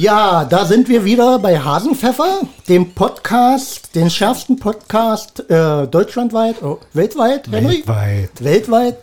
[0.00, 2.40] Ja, da sind wir wieder bei Hasenpfeffer,
[2.70, 7.84] dem Podcast, den schärfsten Podcast äh, deutschlandweit, oh, weltweit, Henry?
[7.84, 8.30] Weltweit.
[8.42, 8.96] Weltweit.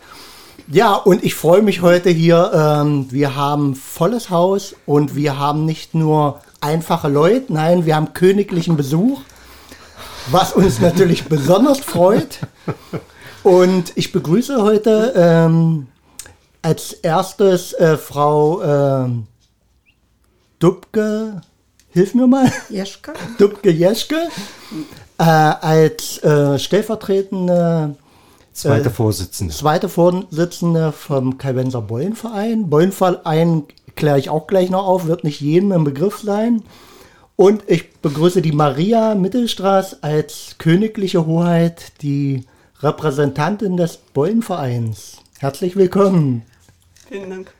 [0.66, 2.50] Ja, und ich freue mich heute hier.
[2.52, 8.12] Ähm, wir haben volles Haus und wir haben nicht nur einfache Leute, nein, wir haben
[8.12, 9.20] königlichen Besuch,
[10.32, 12.40] was uns natürlich besonders freut.
[13.44, 15.86] Und ich begrüße heute ähm,
[16.60, 19.28] als erstes äh, Frau ähm,
[20.58, 21.40] Dubke,
[21.90, 22.50] hilf mir mal.
[22.68, 23.12] Jeschke?
[23.38, 24.28] Dubke Jeschke
[25.18, 27.96] äh, als äh, stellvertretende
[28.52, 29.54] Zweite Vorsitzende.
[29.54, 32.68] zweite Vorsitzende vom Kalbenser Bollenverein.
[32.68, 36.64] Bollenverein kläre ich auch gleich noch auf, wird nicht jedem im Begriff sein.
[37.36, 42.46] Und ich begrüße die Maria Mittelstraß als königliche Hoheit, die
[42.80, 45.18] Repräsentantin des Bollenvereins.
[45.38, 46.42] Herzlich willkommen.
[47.08, 47.52] Vielen Dank.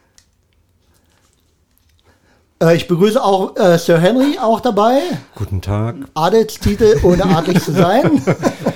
[2.62, 5.00] Äh, ich begrüße auch äh, Sir Henry auch dabei.
[5.34, 5.96] Guten Tag.
[6.14, 8.22] Adelstitel, ohne adlig zu sein.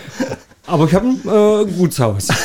[0.66, 1.20] Aber ich habe ein
[1.68, 2.28] äh, Gutshaus.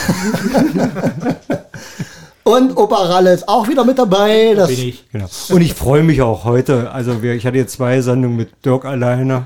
[2.44, 4.54] Und Opa Ralle ist auch wieder mit dabei.
[4.56, 5.10] Das, bin ich.
[5.12, 5.28] Genau.
[5.50, 6.92] Und ich freue mich auch heute.
[6.92, 9.44] Also wir, ich hatte jetzt zwei Sendungen mit Dirk alleine.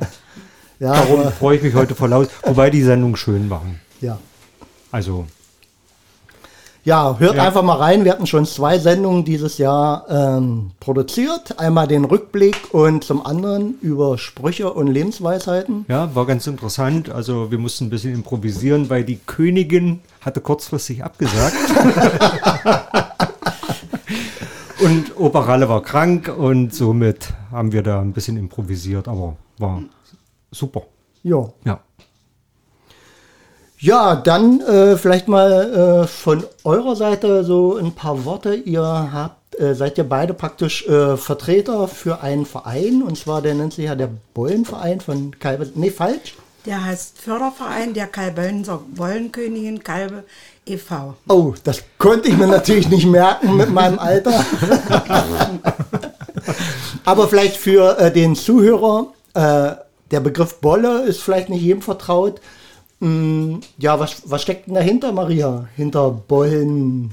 [0.80, 2.28] Ja, Darum freue ich mich heute voll aus.
[2.44, 3.80] Wobei die Sendung schön machen.
[4.02, 4.20] ja.
[4.94, 5.26] Also
[6.84, 7.44] Ja, hört Ja.
[7.44, 8.06] einfach mal rein.
[8.06, 11.60] Wir hatten schon zwei Sendungen dieses Jahr ähm, produziert.
[11.60, 15.86] Einmal den Rückblick und zum anderen über Sprüche und Lebensweisheiten.
[15.88, 17.10] ja, war ganz interessant.
[17.12, 21.56] Also wir mussten ein bisschen improvisieren, weil die Königin hatte kurzfristig abgesagt.
[24.84, 29.84] und Opa Ralle war krank und somit haben wir da ein bisschen improvisiert, aber war
[30.52, 30.82] super.
[31.24, 31.50] Ja.
[31.66, 31.80] Ja.
[33.82, 38.54] Ja, dann äh, vielleicht mal äh, von eurer Seite so ein paar Worte.
[38.54, 43.56] Ihr habt, äh, seid ihr beide praktisch äh, Vertreter für einen Verein und zwar der
[43.56, 45.68] nennt sich ja der Bollenverein von Kalbe.
[45.74, 46.36] Nee, falsch.
[46.68, 50.26] Der heißt Förderverein der Kalbenser Wollenkönigin Kalbe
[50.68, 51.16] e.V.
[51.28, 54.46] Oh, das konnte ich mir natürlich nicht merken mit meinem Alter.
[57.04, 62.42] Aber vielleicht für äh, den Zuhörer, der Begriff Bolle ist vielleicht nicht jedem vertraut.
[63.02, 65.68] Mm, ja, was, was steckt denn dahinter, Maria?
[65.76, 67.12] Hinter Bollen?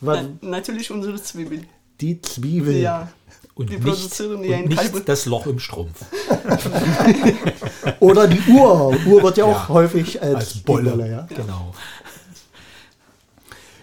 [0.00, 1.66] Was, Na, natürlich unsere Zwiebeln.
[2.00, 2.76] die Zwiebel.
[2.76, 3.08] Ja.
[3.54, 6.04] Und Wir nicht, produzieren ja und nicht das Loch im Strumpf.
[8.00, 8.94] Oder die Uhr.
[9.06, 11.10] Uhr wird ja auch Ja, häufig als, Als die Bolle.
[11.10, 11.26] ja.
[11.34, 11.74] Genau.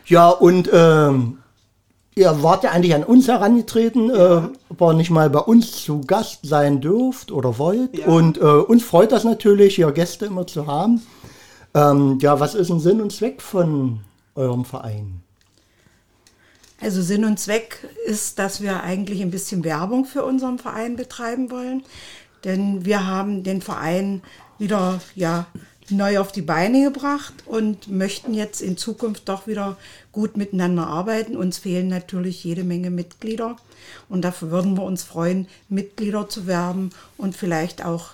[0.05, 1.39] Ja, und ähm,
[2.15, 6.01] ihr wart ja eigentlich an uns herangetreten, äh, ob ihr nicht mal bei uns zu
[6.01, 7.97] Gast sein dürft oder wollt.
[7.97, 8.07] Ja.
[8.07, 11.01] Und äh, uns freut das natürlich, hier Gäste immer zu haben.
[11.73, 13.99] Ähm, ja, was ist ein Sinn und Zweck von
[14.35, 15.21] eurem Verein?
[16.79, 21.51] Also Sinn und Zweck ist, dass wir eigentlich ein bisschen Werbung für unseren Verein betreiben
[21.51, 21.83] wollen.
[22.43, 24.21] Denn wir haben den Verein
[24.57, 25.47] wieder ja,
[25.89, 29.77] neu auf die Beine gebracht und möchten jetzt in Zukunft doch wieder
[30.11, 31.35] gut miteinander arbeiten.
[31.35, 33.57] Uns fehlen natürlich jede Menge Mitglieder
[34.09, 38.11] und dafür würden wir uns freuen, Mitglieder zu werben und vielleicht auch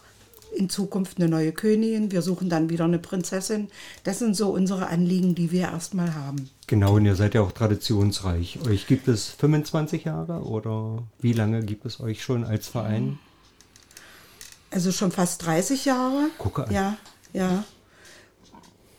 [0.55, 2.11] in Zukunft eine neue Königin.
[2.11, 3.69] Wir suchen dann wieder eine Prinzessin.
[4.03, 6.49] Das sind so unsere Anliegen, die wir erstmal haben.
[6.67, 8.59] Genau, und ihr seid ja auch traditionsreich.
[8.67, 13.19] Euch gibt es 25 Jahre oder wie lange gibt es euch schon als Verein?
[14.71, 16.29] Also schon fast 30 Jahre.
[16.37, 16.73] Gucke an.
[16.73, 16.97] Ja,
[17.33, 17.63] ja.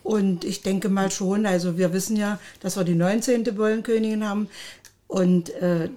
[0.03, 3.43] Und ich denke mal schon, also wir wissen ja, dass wir die 19.
[3.55, 4.49] Bullenkönigin haben.
[5.07, 5.89] Und äh,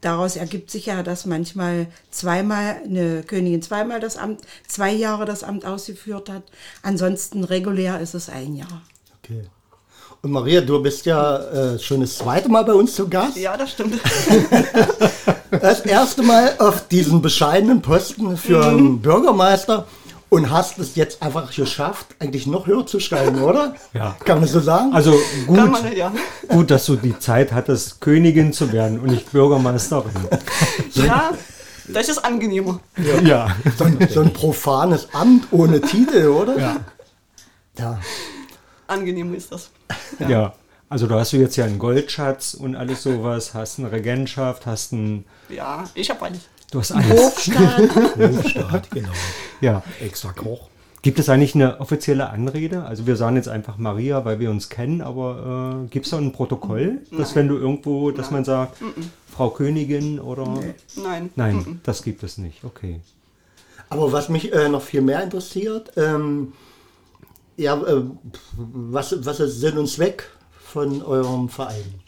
[0.00, 5.44] daraus ergibt sich ja, dass manchmal zweimal eine Königin zweimal das Amt, zwei Jahre das
[5.44, 6.42] Amt ausgeführt hat.
[6.82, 8.82] Ansonsten regulär ist es ein Jahr.
[9.22, 9.44] Okay.
[10.22, 11.38] Und Maria, du bist ja
[11.74, 13.36] äh, schon das zweite Mal bei uns zu Gast.
[13.36, 14.00] Ja, das stimmt.
[15.60, 18.78] Das erste Mal auf diesen bescheidenen Posten für Mhm.
[18.78, 19.86] einen Bürgermeister
[20.32, 23.74] und hast es jetzt einfach geschafft, eigentlich noch höher zu steigen, oder?
[23.92, 24.16] Ja.
[24.24, 24.90] Kann man so sagen?
[24.94, 25.12] Also
[25.46, 26.10] gut, Kann man, ja.
[26.48, 30.10] gut, dass du die Zeit hattest, Königin zu werden und nicht Bürgermeisterin.
[30.94, 31.32] Ja,
[31.86, 32.80] das ist angenehmer.
[33.22, 33.54] Ja.
[33.76, 36.58] so, ein, so ein profanes Amt ohne Titel, oder?
[36.58, 36.76] Ja.
[37.78, 38.00] Ja.
[38.86, 39.68] Angenehmer ist das.
[40.18, 40.54] ja.
[40.88, 44.92] Also da hast du jetzt ja einen Goldschatz und alles sowas, hast eine Regentschaft, hast
[44.92, 46.40] ein, Ja, ich habe alles.
[46.72, 47.10] Du hast alles.
[47.10, 47.96] Hofstaat.
[48.18, 49.12] Hofstaat, genau.
[49.60, 49.82] Ja.
[50.00, 50.68] Extra Koch.
[51.02, 52.84] Gibt es eigentlich eine offizielle Anrede?
[52.84, 56.18] Also wir sagen jetzt einfach Maria, weil wir uns kennen, aber äh, gibt es da
[56.18, 58.78] ein Protokoll, dass wenn du irgendwo, dass man sagt,
[59.28, 60.60] Frau Königin oder...
[60.94, 61.30] Nein.
[61.34, 62.62] Nein, das gibt es nicht.
[62.62, 63.00] Okay.
[63.88, 66.52] Aber was mich äh, noch viel mehr interessiert, ähm,
[67.56, 68.04] ja, äh,
[68.56, 72.00] was, was ist Sinn und Zweck von eurem Verein?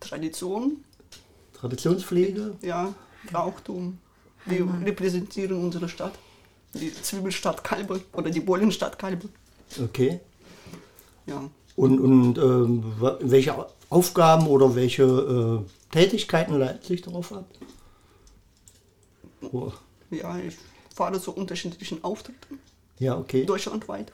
[0.00, 0.84] Tradition,
[1.54, 2.56] Traditionspflege?
[2.60, 2.94] ja.
[3.30, 3.98] Brauchtum.
[4.46, 6.14] Wir repräsentieren unsere Stadt.
[6.74, 9.28] Die Zwiebelstadt Kalbe oder die Bollenstadt Kalbe.
[9.82, 10.20] Okay.
[11.26, 11.48] Ja.
[11.76, 12.36] Und, und
[13.00, 17.46] wa- welche Aufgaben oder welche äh, Tätigkeiten leiten sich darauf ab?
[19.52, 19.72] Oh,
[20.10, 20.56] ja, ich
[20.94, 22.58] fahre zu unterschiedlichen Auftritten
[22.98, 23.44] ja, okay.
[23.44, 24.12] deutschlandweit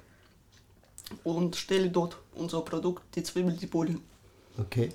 [1.25, 4.01] und stelle dort unser Produkt, die Zwiebel, die Bollen.
[4.59, 4.91] Okay.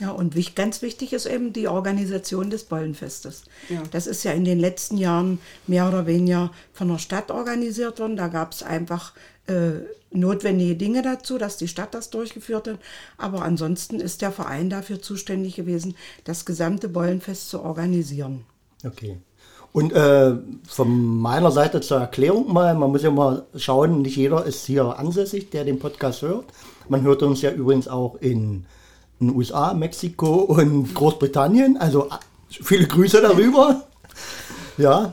[0.00, 0.10] Ja.
[0.10, 3.44] Und wich- ganz wichtig ist eben die Organisation des Bollenfestes.
[3.68, 3.82] Ja.
[3.90, 8.16] Das ist ja in den letzten Jahren mehr oder weniger von der Stadt organisiert worden.
[8.16, 9.12] Da gab es einfach
[9.46, 12.78] äh, notwendige Dinge dazu, dass die Stadt das durchgeführt hat.
[13.18, 15.94] Aber ansonsten ist der Verein dafür zuständig gewesen,
[16.24, 18.44] das gesamte Bollenfest zu organisieren.
[18.84, 19.18] Okay.
[19.72, 20.34] Und äh,
[20.66, 24.98] von meiner Seite zur Erklärung mal, man muss ja mal schauen, nicht jeder ist hier
[24.98, 26.46] ansässig, der den Podcast hört.
[26.88, 28.66] Man hört uns ja übrigens auch in
[29.20, 31.76] den USA, Mexiko und Großbritannien.
[31.76, 32.08] Also
[32.48, 33.82] viele Grüße darüber.
[34.76, 35.12] Ja.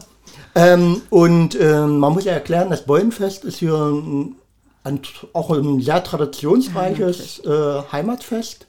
[0.56, 4.36] Ähm, und ähm, man muss ja erklären, das Bollenfest ist hier ein,
[4.84, 5.02] ein,
[5.34, 8.66] auch ein sehr traditionsreiches äh, Heimatfest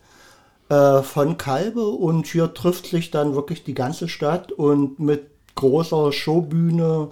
[0.69, 6.13] äh, von Kalbe und hier trifft sich dann wirklich die ganze Stadt und mit großer
[6.13, 7.09] Showbühne,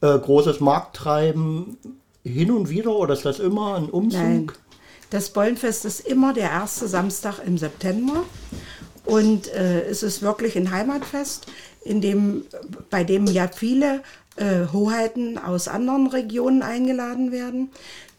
[0.00, 1.78] äh, großes Markttreiben
[2.24, 4.20] hin und wieder oder ist das immer ein Umzug?
[4.20, 4.52] Nein.
[5.12, 8.24] Das Bollenfest ist immer der erste Samstag im September.
[9.04, 11.48] Und äh, es ist wirklich ein Heimatfest,
[11.84, 12.46] in dem,
[12.88, 14.02] bei dem ja viele
[14.36, 17.70] äh, Hoheiten aus anderen Regionen eingeladen werden.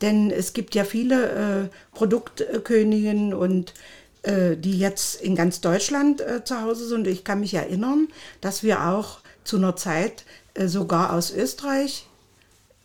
[0.02, 3.74] Denn es gibt ja viele äh, Produktköniginnen und
[4.22, 7.08] äh, die jetzt in ganz Deutschland äh, zu Hause sind.
[7.08, 8.08] Ich kann mich erinnern,
[8.40, 12.06] dass wir auch zu einer Zeit äh, sogar aus Österreich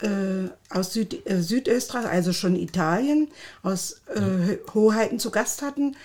[0.03, 3.29] äh, aus Süd, äh, Südösterreich, also schon Italien,
[3.63, 5.97] aus äh, Hoheiten zu Gast hatten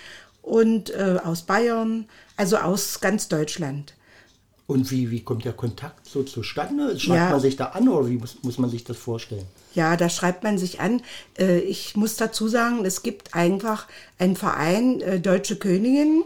[0.41, 2.05] und äh, aus Bayern,
[2.37, 3.93] also aus ganz Deutschland.
[4.65, 6.97] Und wie, wie kommt der Kontakt so zustande?
[6.99, 7.29] Schreibt Ja.
[7.31, 9.45] man sich da an oder wie muss, muss man sich das vorstellen?
[9.73, 11.01] Ja, da schreibt man sich an.
[11.37, 13.87] Äh, Ich muss dazu sagen, es gibt einfach
[14.19, 16.23] einen Verein äh, Deutsche Königinnen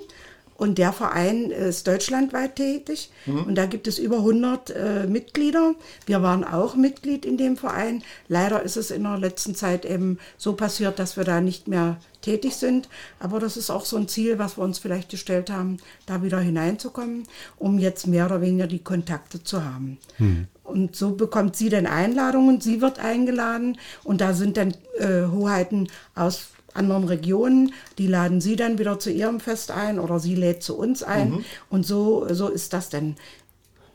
[0.58, 3.12] und der Verein ist deutschlandweit tätig
[3.46, 5.76] und da gibt es über 100 äh, Mitglieder.
[6.06, 8.04] Wir waren auch Mitglied in dem Verein.
[8.28, 11.98] Leider ist es in der letzten Zeit eben so passiert, dass wir da nicht mehr
[12.22, 12.90] tätig sind.
[13.20, 15.78] Aber das ist auch so ein Ziel, was wir uns vielleicht gestellt haben,
[16.08, 17.24] da wieder hineinzukommen,
[17.58, 20.00] um jetzt mehr oder weniger die Kontakte zu haben.
[20.64, 25.88] Und so bekommt sie dann Einladungen, sie wird eingeladen und da sind dann äh, Hoheiten
[26.16, 30.64] aus anderen Regionen, die laden sie dann wieder zu ihrem Fest ein oder sie lädt
[30.64, 33.16] zu uns ein und so, so ist das dann.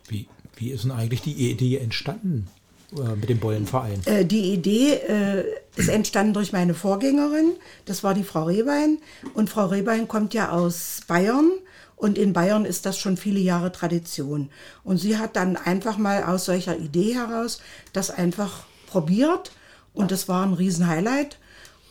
[0.09, 0.27] Wie,
[0.57, 2.49] wie ist denn eigentlich die Idee entstanden
[2.97, 4.01] äh, mit dem Bollenverein?
[4.05, 5.45] Äh, die Idee äh,
[5.77, 7.53] ist entstanden durch meine Vorgängerin,
[7.85, 8.99] das war die Frau Rehbein.
[9.35, 11.51] Und Frau Rehbein kommt ja aus Bayern
[11.97, 14.51] und in Bayern ist das schon viele Jahre Tradition.
[14.83, 17.61] Und sie hat dann einfach mal aus solcher Idee heraus
[17.93, 19.53] das einfach probiert
[19.95, 21.39] und das war ein Riesenhighlight.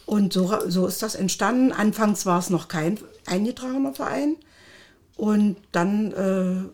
[0.05, 1.71] Und so, so ist das entstanden.
[1.71, 4.35] Anfangs war es noch kein eingetragener Verein.
[5.15, 6.69] Und dann äh,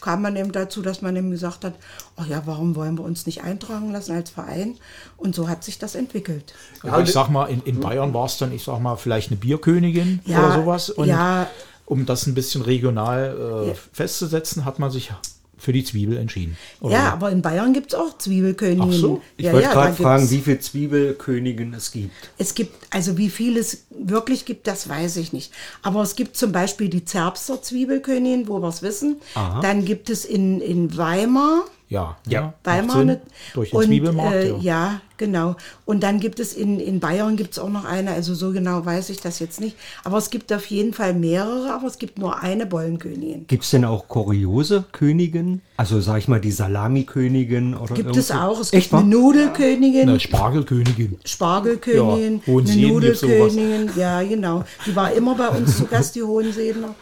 [0.00, 1.74] kam man eben dazu, dass man eben gesagt hat,
[2.16, 4.76] oh ja, warum wollen wir uns nicht eintragen lassen als Verein?
[5.16, 6.54] Und so hat sich das entwickelt.
[6.82, 9.38] Also ich sag mal, in, in Bayern war es dann, ich sag mal, vielleicht eine
[9.38, 10.90] Bierkönigin Ja, oder sowas.
[10.90, 11.46] Und ja.
[11.86, 15.12] um das ein bisschen regional äh, festzusetzen, hat man sich
[15.60, 16.56] für die Zwiebel entschieden.
[16.80, 18.94] Oder Ja, aber in Bayern gibt es auch Zwiebelköniginnen.
[18.94, 22.30] Ach so, Ich ja, wollte ja, gerade fragen, wie viele Zwiebelköniginnen es gibt.
[22.38, 25.52] Es gibt, also wie viel es wirklich gibt, das weiß ich nicht.
[25.82, 29.16] Aber es gibt zum Beispiel die Zerbster Zwiebelkönigin, wo wir es wissen.
[29.34, 32.54] Dann gibt es in, in Weimar, ja, Ja.
[32.64, 33.16] Weimar Sinn.
[33.52, 34.34] durch den und, Zwiebelmarkt.
[34.34, 34.56] Äh, ja.
[34.62, 35.56] ja, genau.
[35.84, 38.86] Und dann gibt es in, in Bayern gibt es auch noch eine, also so genau
[38.86, 39.76] weiß ich das jetzt nicht.
[40.04, 43.46] Aber es gibt auf jeden Fall mehrere, aber es gibt nur eine Bollenkönigin.
[43.48, 45.60] Gibt es denn auch kuriose Königinnen?
[45.76, 48.48] Also sag ich mal die Salami-Königin oder Gibt es irgendwo?
[48.48, 48.60] auch.
[48.60, 49.10] Es Echt gibt eine?
[49.10, 50.08] Nudelkönigin.
[50.08, 51.18] Eine Spargelkönigin.
[51.24, 52.86] Spargelkönigin, Ja, eine.
[52.88, 54.64] Nudelkönigin, ja genau.
[54.86, 56.94] Die war immer bei uns zu Gast, die Hohenseener.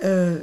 [0.00, 0.36] Äh,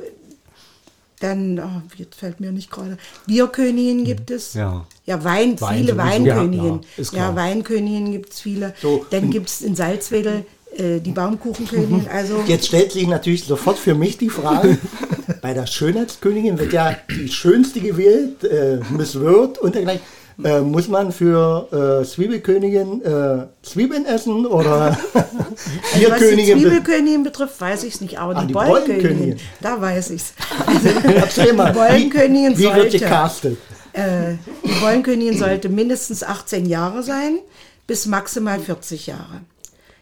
[1.22, 2.98] dann, oh, jetzt fällt mir nicht gerade,
[3.28, 4.54] Bierkönigin gibt es.
[4.54, 4.86] Ja.
[5.06, 6.10] Ja, Wein, Wein viele sowieso.
[6.10, 6.80] Weinköniginnen.
[6.98, 7.36] Ja, Ja.
[7.36, 8.74] Weinköniginnen gibt es viele.
[8.82, 9.06] So.
[9.10, 12.08] Dann gibt es in Salzwedel äh, die Baumkuchenkönigin.
[12.12, 14.78] Also, Jetzt stellt sich natürlich sofort für mich die Frage,
[15.42, 20.02] bei der Schönheitskönigin wird ja die schönste gewählt, äh, Miss World und dergleichen.
[20.44, 25.26] Äh, muss man für äh, Zwiebelkönigin äh, Zwiebeln essen oder also was
[25.94, 26.58] die Bierkönigin?
[26.58, 29.40] be- Zwiebelkönigin betrifft, weiß ich es nicht, aber Ah, die, die Bollenkönigin, Bollenkönigin.
[29.62, 30.34] da weiß ich es.
[31.16, 33.58] Erzähl mal, Die Bollenkönigin wie, wie wird sollte- castet?
[33.94, 37.40] Äh, die Bollenkönigin sollte mindestens 18 Jahre sein,
[37.88, 39.42] bis maximal 40 Jahre.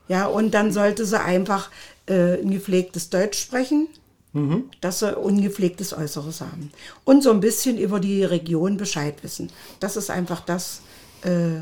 [0.08, 1.70] Ja, und dann sollte sie einfach
[2.08, 3.88] äh, ein gepflegtes Deutsch sprechen.
[4.82, 6.72] Dass sie ungepflegtes Äußeres haben.
[7.04, 9.50] Und so ein bisschen über die Region Bescheid wissen.
[9.80, 10.82] Das ist einfach das,
[11.24, 11.62] äh,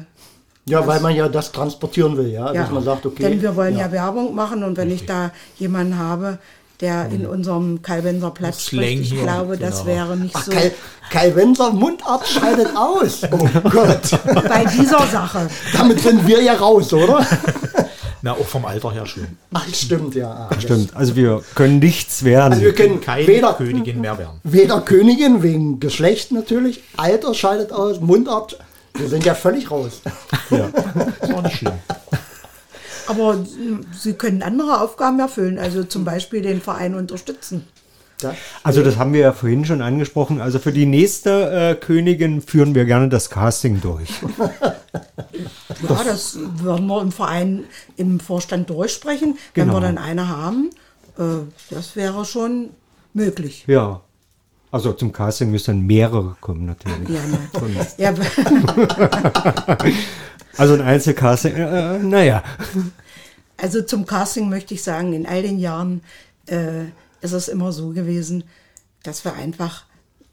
[0.66, 2.52] Ja, weil man ja das transportieren will, ja.
[2.54, 2.64] ja.
[2.64, 3.24] Dass man sagt, okay.
[3.24, 6.40] Denn wir wollen ja, ja Werbung machen und wenn ich da jemanden habe,
[6.82, 9.86] der in unserem Kalbenser Platz spricht, ich glaube, das genau.
[9.88, 10.52] wäre nicht Ach, so.
[11.10, 13.22] Kai Wenser Mundart scheidet aus.
[13.32, 14.02] Oh Gott.
[14.48, 15.48] Bei dieser Sache.
[15.74, 17.26] Damit sind wir ja raus, oder?
[18.22, 19.38] Na, auch vom Alter her schön.
[19.54, 20.50] Ach, stimmt, ja.
[20.50, 22.54] Ah, Stimmt, also wir können nichts werden.
[22.54, 24.40] Also wir können Keine weder, Königin mehr werden.
[24.44, 28.58] weder Königin, wegen Geschlecht natürlich, Alter scheidet aus, Mundart.
[28.96, 30.02] Wir sind ja völlig raus.
[30.50, 31.74] Das war nicht schlimm.
[33.08, 37.68] Aber mm, sie können andere Aufgaben erfüllen, also zum Beispiel den Verein unterstützen.
[38.22, 38.36] Ja?
[38.64, 40.42] Also das haben wir ja vorhin schon angesprochen.
[40.42, 44.10] Also für die nächste äh, Königin führen wir gerne das Casting durch.
[45.88, 47.66] Ja, das werden wir im Verein,
[47.98, 49.38] im Vorstand durchsprechen.
[49.54, 49.78] Wenn Genau.
[49.78, 50.72] wir dann eine haben,
[51.20, 51.24] äh,
[51.70, 52.70] das wäre schon
[53.14, 53.66] möglich.
[53.68, 54.02] Ja.
[54.72, 57.10] Also zum Casting müssen mehrere kommen natürlich.
[57.98, 58.16] Ja, ne.
[59.78, 59.78] ja,
[60.58, 62.44] Also ein Einzelcasting, äh, äh, naja.
[63.58, 66.02] also zum Casting möchte ich sagen, in all den Jahren
[66.48, 66.86] äh,
[67.22, 68.44] ist es immer so gewesen,
[69.04, 69.86] dass wir einfach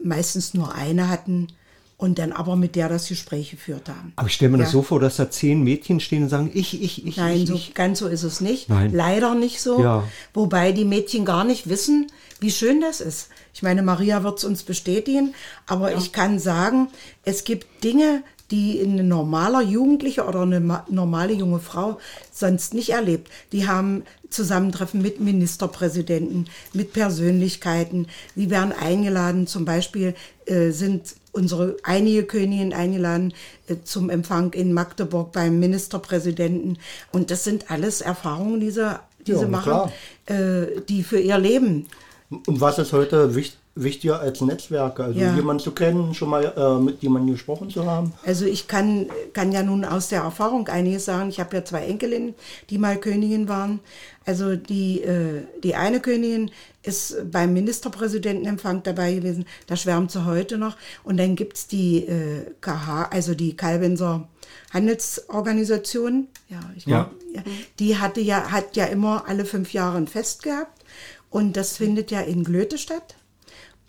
[0.03, 1.49] meistens nur eine hatten
[1.97, 4.13] und dann aber mit der das Gespräch geführt haben.
[4.17, 4.73] Aber ich stelle mir das Ja.
[4.73, 7.55] so vor, dass da zehn Mädchen stehen und sagen, ich, ich, ich, Nein, ich, so,
[7.55, 7.75] ich.
[7.75, 8.69] ganz so ist es nicht.
[8.69, 8.93] Nein.
[8.93, 9.81] Leider nicht so.
[9.81, 10.05] Ja.
[10.35, 12.09] Wobei die Mädchen gar nicht wissen,
[12.41, 13.29] wie schön das ist.
[13.55, 15.35] Ich meine, Maria wird es uns bestätigen,
[15.67, 16.89] aber ich kann sagen,
[17.23, 21.99] es gibt Dinge, die ein normaler Jugendlicher oder eine ma- normale junge Frau
[22.33, 23.31] sonst nicht erlebt.
[23.53, 28.07] Die haben Zusammentreffen mit Ministerpräsidenten, mit Persönlichkeiten.
[28.37, 30.15] Die werden eingeladen, zum Beispiel
[30.47, 33.33] äh, sind unsere einige Königinnen eingeladen
[33.67, 36.79] äh, zum Empfang in Magdeburg beim Ministerpräsidenten.
[37.13, 39.91] Und das sind alles Erfahrungen, die sie, die Ja, sie machen,
[40.27, 41.87] äh, die für ihr Leben.
[42.31, 45.05] Und was ist heute wichtig, wichtiger als Netzwerke?
[45.05, 45.35] Also Ja.
[45.35, 48.13] jemanden zu kennen, schon mal äh, mit jemandem gesprochen zu haben?
[48.25, 51.29] Also ich kann, kann ja nun aus der Erfahrung einiges sagen.
[51.29, 52.35] Ich habe ja zwei Enkelinnen,
[52.71, 53.81] die mal Königin waren.
[54.27, 56.51] Also die, äh, die eine Königin
[56.83, 59.45] ist beim Ministerpräsidentenempfang dabei gewesen.
[59.67, 60.77] Da schwärmt sie heute noch.
[61.03, 64.29] Und dann gibt's die äh, KH, also die Kalbenser
[64.73, 66.29] Handelsorganisation.
[66.49, 67.11] Ja, ich Ja.
[67.35, 67.43] ja.
[67.79, 70.85] Die hatte ja, hat ja immer alle fünf Jahre ein Fest gehabt.
[71.31, 73.17] Und das findet ja in Glöte statt.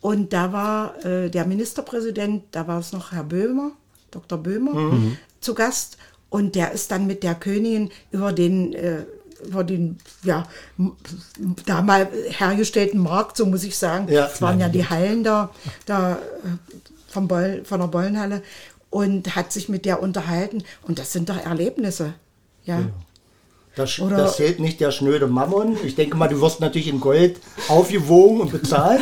[0.06, 3.72] Und da war äh, der Ministerpräsident, da war es noch Herr Böhmer,
[4.12, 4.38] Dr.
[4.38, 4.72] Böhmer,
[5.42, 5.98] zu Gast.
[6.30, 9.06] Und der ist dann mit der Königin über den, äh,
[9.44, 10.48] über den, ja,
[11.66, 14.08] da mal hergestellten Markt, so muss ich sagen.
[14.08, 14.28] Ja.
[14.28, 15.50] Das waren ja die Hallen da,
[15.88, 16.18] da äh,
[17.08, 18.44] vom Beul, von der Bollenhalle.
[18.92, 20.64] Und hat sich mit der unterhalten.
[20.84, 22.14] Und das sind doch Erlebnisse.
[22.66, 22.90] ja.
[23.76, 25.78] Das, Oder- das zählt nicht der schnöde Mammon.
[25.84, 29.02] Ich denke mal, du wirst natürlich in Gold aufgewogen und bezahlt.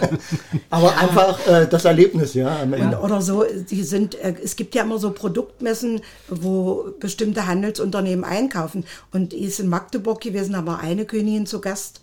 [0.70, 2.98] Aber einfach äh, das Erlebnis, ja, am Ende.
[2.98, 8.84] oder so, die sind, äh, es gibt ja immer so Produktmessen, wo bestimmte Handelsunternehmen einkaufen.
[9.12, 12.00] Und die ist in Magdeburg gewesen, da war eine Königin zu Gast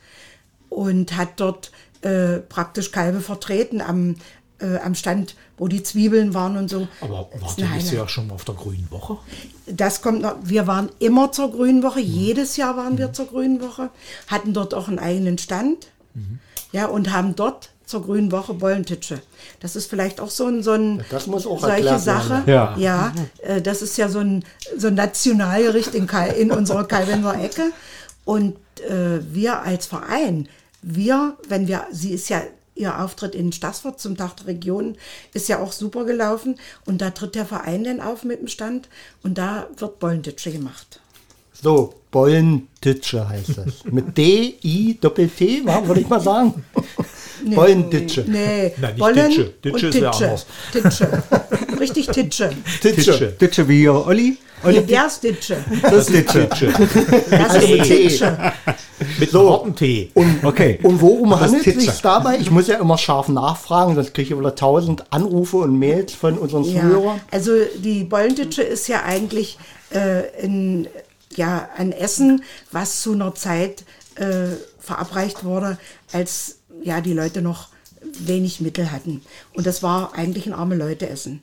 [0.70, 4.16] und hat dort äh, praktisch Kalbe vertreten am,
[4.60, 6.88] äh, am Stand, wo die Zwiebeln waren und so.
[7.02, 7.94] Aber Das ist wart ein ihr nächstes Highlight.
[7.94, 9.18] Jahr schon mal auf der Grünen Woche?
[9.68, 10.36] Das kommt noch.
[10.44, 12.00] Wir waren immer zur Grünen Woche.
[12.00, 13.90] Jedes Jahr waren wir zur Grünen Woche.
[14.28, 15.88] Hatten dort auch einen eigenen Stand.
[16.72, 19.22] Ja, und haben dort zur Grünen Woche Bollentitsche.
[19.62, 22.46] Das ist vielleicht auch so ein, so ein Das muss auch solche Sache.
[22.46, 22.48] werden.
[22.48, 22.76] Ja.
[22.78, 24.44] ja äh, das ist ja so ein,
[24.76, 27.72] so ein Nationalgericht in, Kal in unserer Kalbenser Ecke.
[28.26, 30.50] Und äh, wir als Verein,
[30.82, 32.42] wir, wenn wir, sie ist ja,
[32.77, 34.96] ihr Auftritt in Stassfurt zum Tag der Region
[35.34, 36.60] ist ja auch super gelaufen.
[36.86, 38.89] Und da tritt der Verein dann auf mit dem Stand
[39.24, 41.00] und da wird Bollentitsche gemacht.
[41.53, 43.84] So, Bollentitsche heißt das.
[43.86, 46.63] Mit D-I-Doppel-T, würde ich mal sagen.
[47.56, 48.25] Bollentitsche.
[48.27, 49.54] Nee, Nein, nicht Bollen Titsche.
[49.62, 50.25] Titsche und ist ja Titsche.
[50.25, 50.46] anders.
[50.74, 51.24] Titsche.
[51.80, 52.50] Richtig Titsche.
[52.82, 53.27] Titsche.
[53.39, 54.38] Ditsche wie hier, Olli?
[54.63, 55.58] Nee, Olli, der ist Titsche.
[55.84, 56.74] das ist Ditsche.
[57.30, 58.08] Das mit ist T.
[58.08, 58.54] Titsche.
[59.20, 59.51] Mit so.
[59.51, 60.12] harten Tee.
[60.44, 60.80] Okay.
[60.82, 61.92] Und worum Das handelt es Titsche.
[61.92, 62.38] sich dabei?
[62.39, 66.38] Ich muss ja immer scharf nachfragen, sonst kriege ich wieder tausend Anrufe und Mails von
[66.39, 67.22] unseren Ja, Zuhörern.
[67.30, 69.60] also die Bollentitsche ist ja eigentlich
[69.92, 70.88] äh, ein,
[71.36, 73.84] ja, ein Essen, was zu einer Zeit
[74.16, 75.77] äh, verabreicht wurde,
[76.12, 77.69] als ja, die Leute noch
[78.01, 79.22] wenig Mittel hatten.
[79.53, 81.41] Und das war eigentlich ein arme Leute-Essen.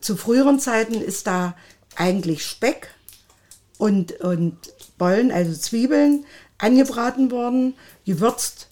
[0.00, 1.54] Zu früheren Zeiten ist da
[1.96, 2.88] eigentlich Speck
[3.78, 4.56] und, und
[4.98, 6.24] Bollen, also Zwiebeln,
[6.58, 8.68] angebraten worden, gewürzt.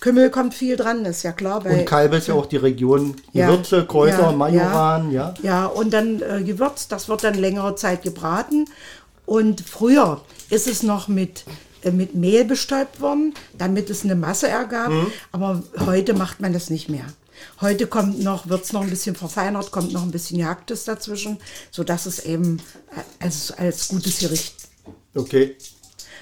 [0.00, 1.64] Kümmel kommt viel dran, ist ja klar.
[1.64, 5.34] Und Kalbe ist ja auch die Region Ja, Gewürze, Kräuter, ja, Majoran, ja.
[5.42, 8.64] Ja, und dann äh, gewürzt, das wird dann längere Zeit gebraten.
[9.26, 11.44] Und früher ist es noch mit
[11.92, 14.90] mit Mehl bestäubt worden, damit es eine Masse ergab.
[14.90, 15.06] Mhm.
[15.32, 17.06] Aber heute macht man das nicht mehr.
[17.60, 21.38] Heute kommt noch, wird es noch ein bisschen verfeinert, kommt noch ein bisschen Jagdes dazwischen,
[21.70, 22.58] sodass es eben
[22.94, 24.54] äh, als, als gutes Gericht
[25.14, 25.56] Okay.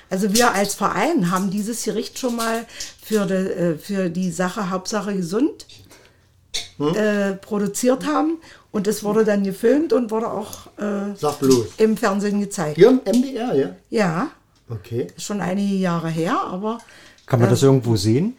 [0.08, 2.64] also wir als Verein haben dieses Gericht schon mal
[3.02, 5.66] für die, äh, für die Sache Hauptsache gesund
[6.78, 8.38] äh, produziert haben
[8.70, 12.76] und es wurde dann gefilmt und wurde auch äh, im Fernsehen gezeigt.
[12.76, 13.76] Hier im MDR, ja?
[13.90, 14.30] Ja,
[14.70, 15.08] Okay.
[15.16, 16.78] ist schon einige Jahre her, aber
[17.26, 18.36] Kann man das irgendwo sehen?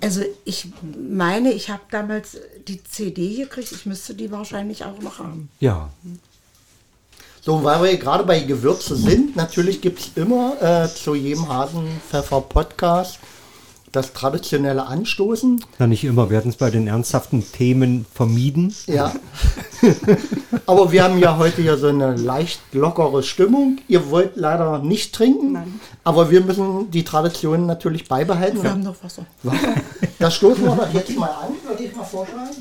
[0.00, 0.68] also ich
[1.08, 5.48] meine, ich habe damals die CD gekriegt, ich müsste die wahrscheinlich auch noch haben.
[5.60, 5.90] Ja.
[7.40, 13.18] So, weil wir gerade bei Gewürze sind, natürlich gibt es immer äh, zu jedem Hasenpfeffer-Podcast
[13.92, 15.64] das traditionelle Anstoßen.
[15.78, 16.30] Na, nicht immer.
[16.30, 18.74] Wir hatten es bei den ernsthaften Themen vermieden.
[18.86, 19.12] Ja.
[20.66, 23.78] Aber wir haben ja heute ja so eine leicht lockere Stimmung.
[23.88, 25.80] Ihr wollt leider nicht trinken, Nein.
[26.04, 28.62] aber wir müssen die Tradition natürlich beibehalten.
[28.62, 29.24] Wir haben noch Wasser.
[30.18, 32.56] Das stoßen wir doch jetzt mal an, würde ich mal vorschlagen.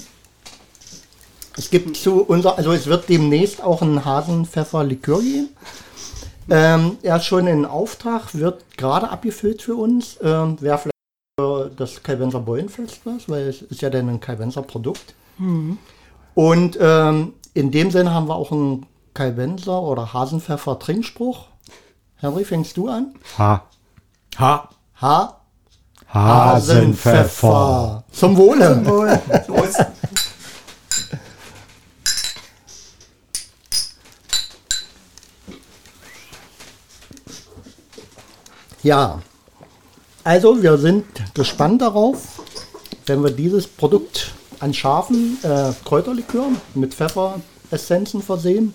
[1.58, 5.50] Es gibt zu unser, also es wird demnächst auch ein Hasenpfeffer-Likör geben.
[6.50, 10.18] Ähm, er ist schon in Auftrag, wird gerade abgefüllt für uns.
[10.22, 10.97] Ähm, Wäre vielleicht
[11.38, 15.14] das Kalbenser Bollenfest was, weil es ist ja dann ein Kalbenser Produkt.
[16.34, 21.46] Und ähm, in dem Sinne haben wir auch einen Kalbenser oder Hasenpfeffer Trinkspruch.
[22.16, 23.14] Henry, fängst du an?
[23.38, 23.68] Ha.
[24.40, 24.70] Ha.
[25.00, 25.42] Ha
[26.12, 28.04] Hasenpfeffer.
[28.12, 29.22] Zum Wohle.
[29.48, 29.76] Los.
[38.82, 39.20] Ja,
[40.28, 42.42] also wir sind gespannt darauf,
[43.06, 48.74] wenn wir dieses Produkt an scharfen äh, Kräuterlikör mit Pfefferessenzen versehen,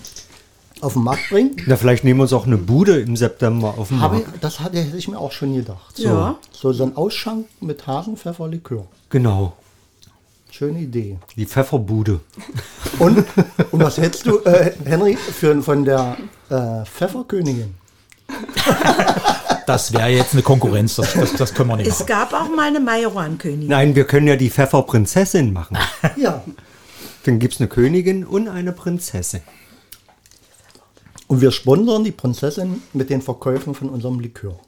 [0.81, 1.55] auf den Markt bringen.
[1.67, 4.31] Na, vielleicht nehmen wir uns auch eine Bude im September auf den Habe Markt.
[4.35, 5.95] ich, das hatte, hätte ich mir auch schon gedacht.
[5.97, 6.37] So, Ja.
[6.53, 8.87] so, so ein Ausschank mit Hasenpfefferlikör.
[9.11, 9.53] Genau.
[10.51, 11.19] Schöne Idee.
[11.37, 12.21] Die Pfefferbude.
[12.99, 13.25] Und,
[13.71, 16.17] und was hältst du, äh, Henry, für, von der
[16.49, 17.75] äh, Pfefferkönigin?
[19.73, 22.07] Das wäre jetzt eine Konkurrenz, das, das, das können wir nicht Es machen.
[22.09, 23.69] gab auch mal eine Majoran-Königin.
[23.69, 25.79] Nein, wir können ja die Pfefferprinzessin machen.
[26.17, 26.43] Ja.
[27.25, 29.41] Dann gibt es eine Königin und eine Prinzessin.
[31.27, 34.59] Und wir sponsern die Prinzessin mit den Verkäufen von unserem Likör.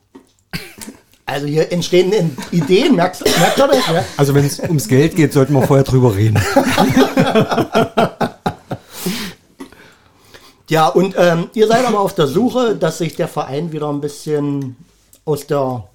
[1.27, 3.87] Also hier entstehen Ideen, merkst, merkt ihr das?
[3.87, 4.05] Ja?
[4.19, 6.39] Also wenn es ums Geld geht, sollten wir vorher drüber reden.
[10.71, 14.01] Ja, und ähm, ihr seid aber auf der Suche, dass sich der Verein wieder ein
[14.01, 14.77] bisschen
[15.25, 15.89] aus der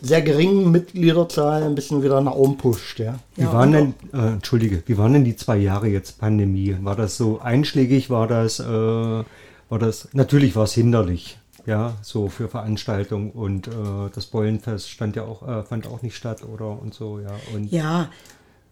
[0.00, 2.98] sehr geringen Mitgliederzahl ein bisschen wieder nach oben pusht.
[2.98, 3.18] Ja?
[3.36, 6.76] Wie waren denn, äh, Entschuldige, wie waren denn die zwei Jahre jetzt Pandemie?
[6.82, 8.10] War das so einschlägig?
[8.10, 13.70] War das, äh, war das, natürlich war es hinderlich, ja, so für Veranstaltungen und äh,
[14.14, 17.34] das Beulenfest stand ja auch, äh, fand auch nicht statt oder und so, ja.
[17.54, 18.10] Und Ja,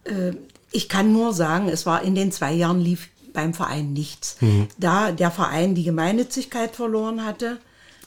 [0.05, 0.33] äh,
[0.70, 4.37] ich kann nur sagen, es war in den zwei Jahren lief beim Verein nichts.
[4.79, 7.57] Da der Verein die Gemeinnützigkeit verloren hatte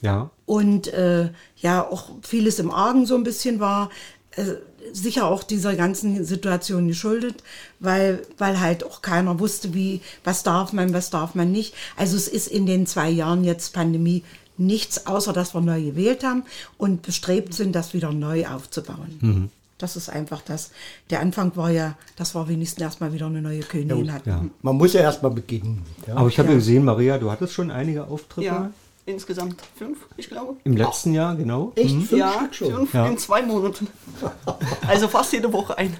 [0.02, 3.90] ja, und äh, ja auch vieles im Argen so ein bisschen war,
[4.36, 4.44] äh,
[4.92, 7.42] sicher auch dieser ganzen Situation geschuldet,
[7.80, 11.74] weil, weil halt auch keiner wusste, wie, was darf man, was darf man nicht.
[11.96, 14.22] Also es ist in den zwei Jahren jetzt Pandemie
[14.58, 16.44] nichts, außer dass wir neu gewählt haben
[16.78, 19.50] und bestrebt sind, das wieder neu aufzubauen.
[19.78, 20.70] Das ist einfach das.
[21.10, 24.28] Der Anfang war ja, dass wir wenigstens erstmal wieder eine neue Königin hatten.
[24.30, 24.44] ja.
[24.62, 25.82] Man muss ja erstmal beginnen.
[26.06, 26.14] Ja?
[26.16, 26.52] Aber ich habe Ja.
[26.54, 28.70] ja gesehen, Maria, du hattest schon einige Auftritte Ja,
[29.06, 30.56] insgesamt fünf, ich glaube.
[30.64, 31.72] im letzten Jahr, genau.
[31.76, 31.90] Echt?
[31.90, 33.06] Fünf ja, fünf Ja.
[33.06, 33.88] in zwei Monaten.
[34.86, 35.96] Also fast jede Woche ein.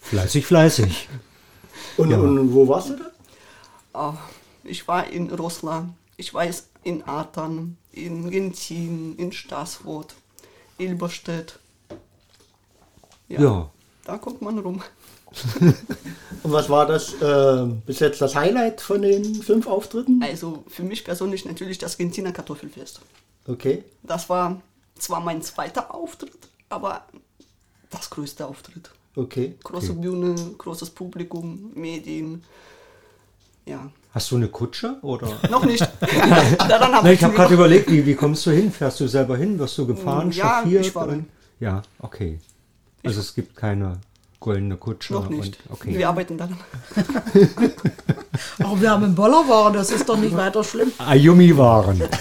[0.00, 1.08] Fleißig, fleißig.
[1.96, 3.10] Und, und wo warst du da?
[3.92, 4.14] Ah,
[4.64, 6.44] ich war in Russland, ich war
[6.84, 10.14] in Atan, in Gentin, in Stassfurt,
[10.78, 11.58] Ilberstedt.
[13.28, 13.70] Ja.
[14.04, 14.82] Da kommt man rum.
[16.42, 20.22] Und was war das äh, bis jetzt das Highlight von den fünf Auftritten?
[20.22, 23.00] Also für mich persönlich natürlich das Gentiner Kartoffelfest.
[23.46, 23.84] Okay.
[24.02, 24.60] Das war
[24.98, 27.02] zwar mein zweiter Auftritt, aber
[27.90, 28.90] das größte Auftritt.
[29.16, 29.54] Okay.
[29.64, 32.44] Große Bühne, großes Publikum, Medien.
[33.66, 35.28] Ja, Hast du eine Kutsche oder?
[35.50, 35.80] noch nicht.
[36.58, 38.72] Daran habe Na, ich ich habe gerade überlegt, wie, wie kommst du hin?
[38.72, 39.58] Fährst du selber hin?
[39.58, 40.86] Wirst du gefahren, Ja, chauffiert?
[40.86, 41.26] ich und-
[41.60, 42.38] Ja, okay.
[43.04, 44.00] Also es gibt keine
[44.40, 45.12] goldene Kutsche.
[45.14, 45.58] noch nicht.
[45.68, 45.98] Und, okay.
[45.98, 46.58] Wir arbeiten daran.
[48.58, 50.92] Aber wir haben einen Bollerwaren, das ist doch nicht weiter schlimm.
[50.98, 52.02] Ayumi-Waren.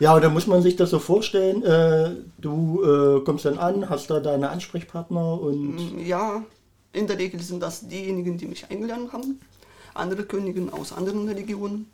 [0.00, 3.90] Ja, und da muss man sich das so vorstellen, äh, du äh, kommst dann an,
[3.90, 6.44] hast da deine Ansprechpartner und Ja,
[6.92, 9.40] in der Regel sind das diejenigen, die mich eingeladen haben.
[9.94, 11.90] Andere Königinnen aus anderen Religionen.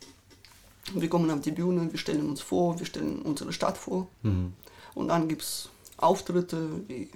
[0.92, 4.06] Wir kommen auf die Bühne, wir stellen uns vor, wir stellen unsere Stadt vor.
[4.94, 7.08] Und dann gibt es Auftritte wie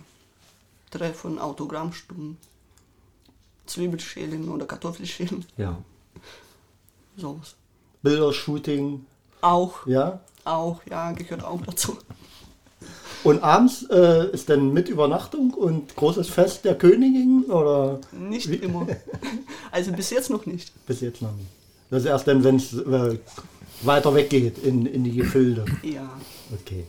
[0.90, 2.36] Treffen, Autogrammstunden,
[3.66, 5.78] Zwiebelschälen oder Kartoffelschälen, Ja.
[7.16, 7.54] sowas.
[8.02, 9.04] Bildershooting,
[9.40, 10.20] Auch, ja.
[10.44, 11.98] auch, ja, gehört auch dazu.
[13.24, 18.86] Und abends äh, ist dann mit Übernachtung und großes Fest der Königin oder Nicht immer.
[19.70, 20.72] Also bis jetzt noch nicht.
[20.86, 21.48] bis jetzt noch nicht?
[21.90, 23.18] Das ist erst dann, wenn es äh,
[23.82, 25.64] weiter weggeht in, in die Gefilde.
[25.82, 26.08] Ja.
[26.52, 26.86] Okay.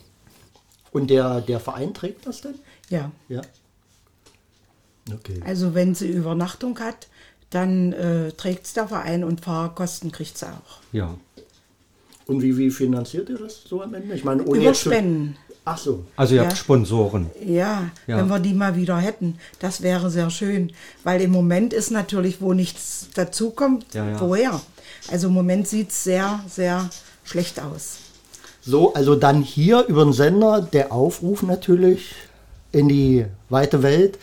[0.92, 2.54] Und der, der Verein trägt das denn?
[2.88, 3.42] Ja, Ja.
[5.12, 5.40] Okay.
[5.44, 7.08] also wenn sie Übernachtung hat,
[7.50, 10.80] dann äh, trägt es der Verein und Fahrkosten kriegt sie auch.
[10.92, 11.14] Ja.
[12.26, 14.14] Und wie, wie finanziert ihr das so am Ende?
[14.14, 15.36] Ich meine, ohne Über Spenden.
[15.64, 16.04] Ach so.
[16.16, 16.48] Also ihr Ja.
[16.48, 17.28] habt Sponsoren.
[17.44, 18.18] Ja, Ja.
[18.18, 20.72] wenn wir die mal wieder hätten, das wäre sehr schön.
[21.02, 24.20] Weil im Moment ist natürlich, wo nichts dazukommt, Ja, ja.
[24.20, 24.60] woher?
[25.10, 26.88] Also im Moment sieht es sehr, sehr
[27.24, 27.96] schlecht aus.
[28.62, 32.14] So, also dann hier über den Sender der Aufruf natürlich
[32.72, 34.18] in die weite Welt.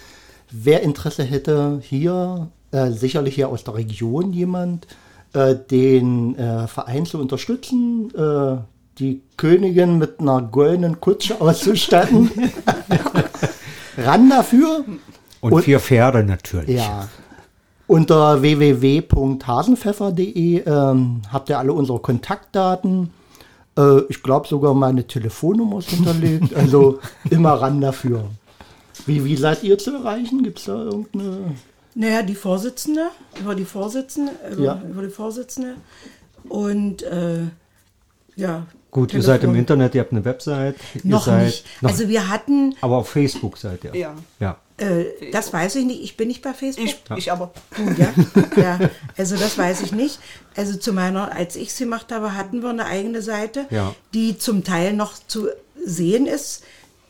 [0.51, 4.87] Wer Interesse hätte, hier äh, sicherlich hier aus der Region jemand,
[5.33, 8.57] äh, den äh, Verein zu unterstützen, äh,
[8.99, 12.29] die Königin mit einer goldenen Kutsche auszustatten.
[13.97, 14.85] Ran dafür.
[15.41, 16.77] Und, Und- vier Pferde natürlich.
[16.77, 17.07] Ja.
[17.87, 23.11] Unter www.hasenpfeffer.de ähm, habt ihr alle unsere Kontaktdaten.
[23.77, 26.53] Äh, ich glaube sogar meine Telefonnummer ist hinterlegt.
[26.53, 28.25] Also immer ran dafür.
[29.07, 30.43] Wie, wie seid ihr zu erreichen?
[30.43, 31.55] Gibt es da irgendeine.
[31.95, 33.07] Naja, die Vorsitzende,
[33.39, 34.81] über die Vorsitzende, über, Ja.
[34.87, 35.75] über die Vorsitzende.
[36.47, 37.39] Und äh,
[38.35, 38.67] ja.
[38.91, 40.75] Gut, ihr seid im Telefon- Internet, ihr habt eine Website.
[41.03, 41.65] Noch seid nicht.
[41.81, 43.95] Noch, Also wir hatten, aber auf Facebook seid ihr.
[43.95, 44.15] Ja.
[44.39, 44.57] Ja.
[44.77, 46.85] äh, das weiß ich nicht, ich bin nicht bei Facebook.
[46.85, 47.51] Ich, ich aber.
[47.97, 48.13] Ja,
[48.61, 48.79] ja,
[49.17, 50.19] also das weiß ich nicht.
[50.55, 53.93] Also zu meiner, als ich sie gemacht habe, hatten wir eine eigene Seite, Ja.
[54.13, 55.47] die zum Teil noch zu
[55.83, 56.63] sehen ist.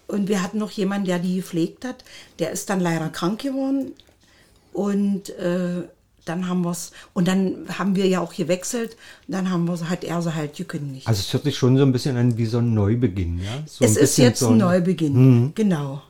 [0.08, 2.04] Und wir hatten noch jemanden, der die gepflegt hat.
[2.40, 3.92] Der ist dann leider krank geworden.
[4.74, 5.84] Und äh,
[6.26, 8.98] dann haben wir es, und dann haben wir ja auch gewechselt.
[9.28, 11.08] Und dann haben wir, hat er sie halt gekündigt.
[11.08, 13.64] Also es hört sich schon so ein bisschen an wie so ein Neubeginn, ja?
[13.66, 16.02] So es ist jetzt so ein Neubeginn, genau.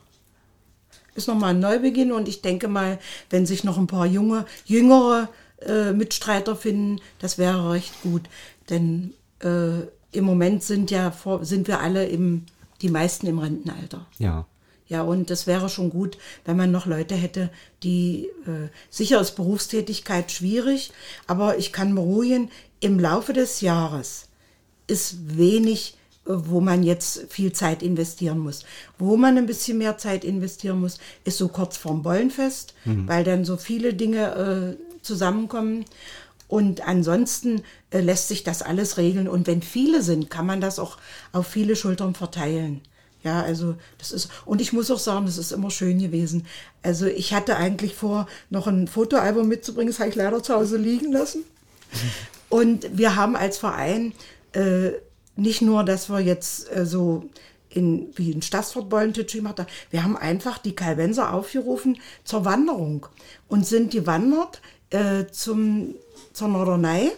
[1.14, 2.98] Ist nochmal ein Neubeginn und ich denke mal,
[3.30, 5.28] wenn sich noch ein paar junge, jüngere
[5.66, 8.22] äh, Mitstreiter finden, das wäre recht gut.
[8.70, 9.80] Denn äh,
[10.12, 12.44] im Moment sind ja vor, sind wir alle im,
[12.82, 14.06] die meisten im Rentenalter.
[14.18, 14.46] Ja.
[14.88, 17.50] Ja, und das wäre schon gut, wenn man noch Leute hätte,
[17.82, 20.92] die äh, sicher ist Berufstätigkeit schwierig,
[21.26, 24.28] aber ich kann beruhigen, im Laufe des Jahres
[24.86, 28.64] ist wenig, äh, wo man jetzt viel Zeit investieren muss.
[28.98, 33.44] Wo man ein bisschen mehr Zeit investieren muss, ist so kurz vorm Bollenfest, weil dann
[33.44, 35.84] so viele Dinge äh, zusammenkommen.
[36.48, 39.28] Und ansonsten äh, lässt sich das alles regeln.
[39.28, 40.96] Und wenn viele sind, kann man das auch
[41.32, 42.80] auf viele Schultern verteilen.
[43.22, 46.46] Ja, also das ist, und ich muss auch sagen, das ist immer schön gewesen.
[46.82, 50.76] Also ich hatte eigentlich vor, noch ein Fotoalbum mitzubringen, das habe ich leider zu Hause
[50.76, 51.44] liegen lassen.
[52.48, 54.14] Und wir haben als Verein
[54.52, 54.92] äh,
[55.36, 57.28] nicht nur, dass wir jetzt äh, so
[57.70, 63.06] in, wie in Stassfurt Beulentitsch gemacht haben, wir haben einfach die Kalbenser aufgerufen zur Wanderung
[63.48, 65.94] und sind gewandert äh, zum,
[66.32, 67.12] zur Norderney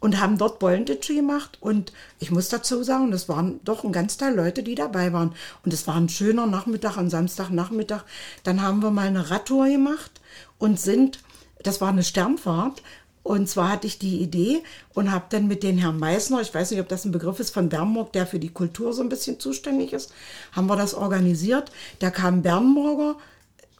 [0.00, 1.58] und haben dort Bollentitsche gemacht.
[1.60, 5.34] Und ich muss dazu sagen, das waren doch ein ganz Teil Leute, die dabei waren.
[5.64, 8.04] Und es war ein schöner Nachmittag, ein Samstagnachmittag.
[8.44, 10.20] Dann haben wir mal eine Radtour gemacht
[10.58, 11.20] und sind,
[11.62, 12.82] das war eine Sternfahrt.
[13.24, 14.62] Und zwar hatte ich die Idee
[14.94, 17.52] und habe dann mit den Herrn Meissner, ich weiß nicht, ob das ein Begriff ist
[17.52, 20.14] von Bernburg, der für die Kultur so ein bisschen zuständig ist,
[20.52, 21.70] haben wir das organisiert.
[21.98, 23.16] Da kamen Bernburger,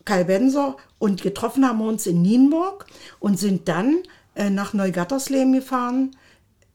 [0.09, 2.87] Kalbenser und getroffen haben wir uns in Nienburg
[3.21, 3.99] und sind dann
[4.35, 6.17] äh, nach Neugattersleben gefahren,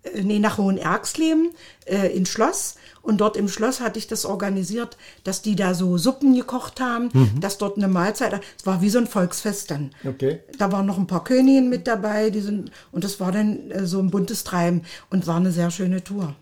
[0.03, 1.49] äh, nee, nach Hohenergsleben
[1.85, 2.75] äh, ins Schloss.
[3.01, 7.09] Und dort im Schloss hatte ich das organisiert, dass die da so Suppen gekocht haben,
[7.41, 9.91] dass dort eine Mahlzeit, es war wie so ein Volksfest dann.
[10.07, 10.39] Okay.
[10.57, 13.85] Da waren noch ein paar Königinnen mit dabei, die sind, und das war dann äh,
[13.87, 16.35] so ein buntes Treiben und war eine sehr schöne Tour.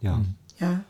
[0.00, 0.20] Ja.
[0.58, 0.80] Ja.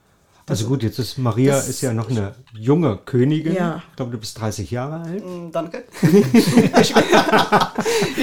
[0.51, 3.55] Also gut, jetzt ist Maria das- ist ja noch eine junge Königin.
[3.55, 3.83] Ja.
[3.91, 5.25] Ich glaube, du bist 30 Jahre alt.
[5.25, 5.85] Mm, Danke.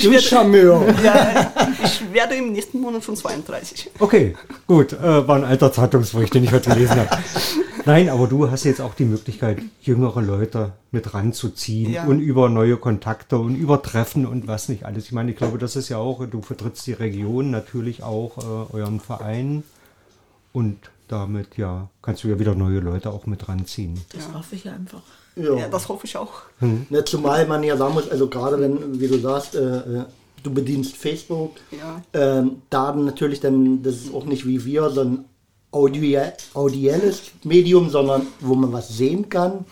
[0.01, 0.85] Du Charmeur.
[1.03, 1.51] Ja,
[1.83, 3.89] ich werde im nächsten Monat schon 32.
[3.99, 4.35] Okay,
[4.67, 4.93] gut.
[4.93, 7.09] Äh, war ein alter Zeitungsbericht, den ich heute gelesen habe.
[7.85, 12.05] Nein, aber du hast jetzt auch die Möglichkeit, jüngere Leute mit ranzuziehen Ja.
[12.05, 15.05] und über neue Kontakte und über Treffen und was nicht alles.
[15.05, 18.75] Ich meine, ich glaube, das ist ja auch, du vertrittst die Region, natürlich auch äh,
[18.75, 19.63] euren Verein
[20.53, 23.99] und damit ja kannst du ja wieder neue Leute auch mit ranziehen.
[24.13, 25.01] Das hoffe ich einfach.
[25.35, 25.55] Ja.
[25.55, 26.41] Ja, das hoffe ich auch.
[26.89, 30.05] Ne, zumal man ja sagen muss, also gerade wenn, wie du sagst, äh, äh,
[30.43, 31.57] du bedienst Facebook.
[31.71, 32.01] Ja.
[32.13, 35.25] Ähm, da natürlich dann, das ist auch nicht wie wir, so ein
[35.71, 36.21] Audio,
[36.53, 39.65] audielles Medium, sondern wo man was sehen kann.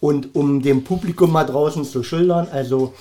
[0.00, 2.92] Und um dem Publikum mal draußen zu schildern, also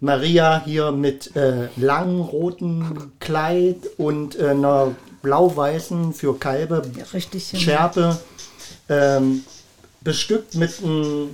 [0.00, 7.50] Maria hier mit äh, langem roten Kleid und äh, einer blau-weißen für Kalbe Ja, richtig,
[7.50, 7.62] genau.
[7.62, 8.18] Schärpe,
[8.88, 9.44] ähm,
[10.00, 11.30] bestückt mit einem,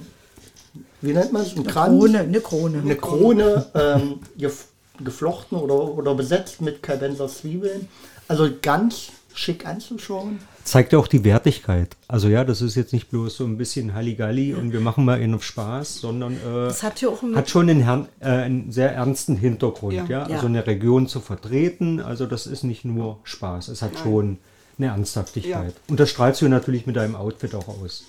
[1.00, 1.98] wie nennt man es, ein Kranz?
[1.98, 2.78] Krone, eine Krone.
[2.80, 4.66] eine Krone ähm, gef
[5.02, 7.88] geflochten oder, oder besetzt mit Kalbenser Zwiebeln.
[8.26, 10.40] Also ganz schick anzuschauen.
[10.64, 11.96] Zeigt ja auch die Wertigkeit.
[12.08, 15.18] Also ja, das ist jetzt nicht bloß so ein bisschen Halligalli und wir machen mal
[15.20, 18.92] einen auf Spaß, sondern äh, Das hat ja hat schon einen, Herrn, äh, einen sehr
[18.92, 19.94] ernsten Hintergrund.
[19.94, 20.04] Ja.
[20.06, 20.22] Ja.
[20.24, 20.42] Also Ja.
[20.42, 24.38] eine Region zu vertreten, also das ist nicht nur Spaß, es hat schon
[24.76, 25.72] eine Ernsthaftigkeit.
[25.72, 25.80] Ja.
[25.88, 28.04] Und das strahlst du natürlich mit deinem Outfit auch aus.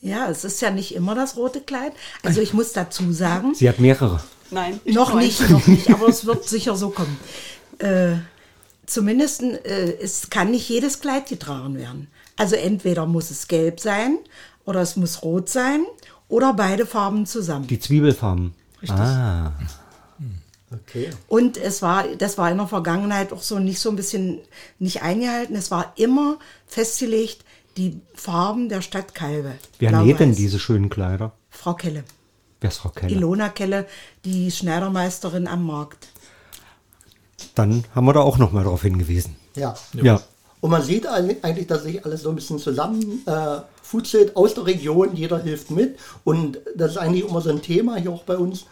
[0.00, 1.92] Ja, es ist ja nicht immer das rote Kleid.
[2.22, 4.20] Also ich muss dazu sagen, Sie hat mehrere.
[4.50, 7.16] Nein, ich noch nicht, noch nicht, aber es wird sicher so kommen.
[7.78, 8.16] Äh,
[8.86, 12.08] zumindest äh, es kann nicht jedes Kleid getragen werden.
[12.36, 14.18] Also entweder muss es gelb sein
[14.64, 15.84] oder es muss rot sein
[16.28, 17.66] oder beide Farben zusammen.
[17.66, 18.54] Die Zwiebelfarben.
[18.82, 18.98] Richtig.
[18.98, 19.52] Ah,
[20.88, 21.10] Okay.
[21.28, 24.40] Und es war, das war in der Vergangenheit auch so nicht so ein bisschen
[24.78, 25.54] nicht eingehalten.
[25.56, 27.44] Es war immer festgelegt,
[27.76, 29.52] die Farben der Stadt Kalbe.
[29.78, 31.32] wer näht denn diese schönen Kleider?
[31.50, 32.04] Frau Kelle.
[32.60, 33.12] Wer ist Frau Keller?
[33.12, 33.86] Ilona Kelle,
[34.24, 36.08] die Schneidermeisterin am Markt.
[37.54, 39.36] Dann haben wir da auch noch mal drauf hingewiesen.
[39.56, 39.74] Ja.
[39.92, 40.20] Ja.
[40.60, 44.66] Und man sieht eigentlich, dass sich alles so ein bisschen zusammen äh, futzelt aus der
[44.66, 45.98] Region, jeder hilft mit.
[46.24, 48.64] Und das ist eigentlich immer so ein Thema hier auch bei uns.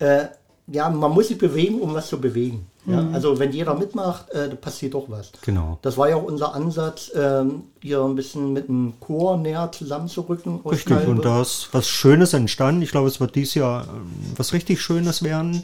[0.00, 0.24] Äh,
[0.66, 2.66] ja, man muss sich bewegen, um was zu bewegen.
[2.86, 3.08] Ja?
[3.12, 5.30] Also wenn jeder mitmacht, äh, da passiert doch was.
[5.42, 5.78] Genau.
[5.82, 10.60] Das war ja auch unser Ansatz, ähm, hier ein bisschen mit dem Chor näher zusammenzurücken.
[10.64, 11.10] Richtig, Kalbe.
[11.10, 12.82] und da ist was Schönes entstanden.
[12.82, 15.62] Ich glaube, es wird dieses Jahr ähm, was richtig Schönes werden.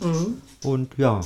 [0.62, 1.20] Und ja,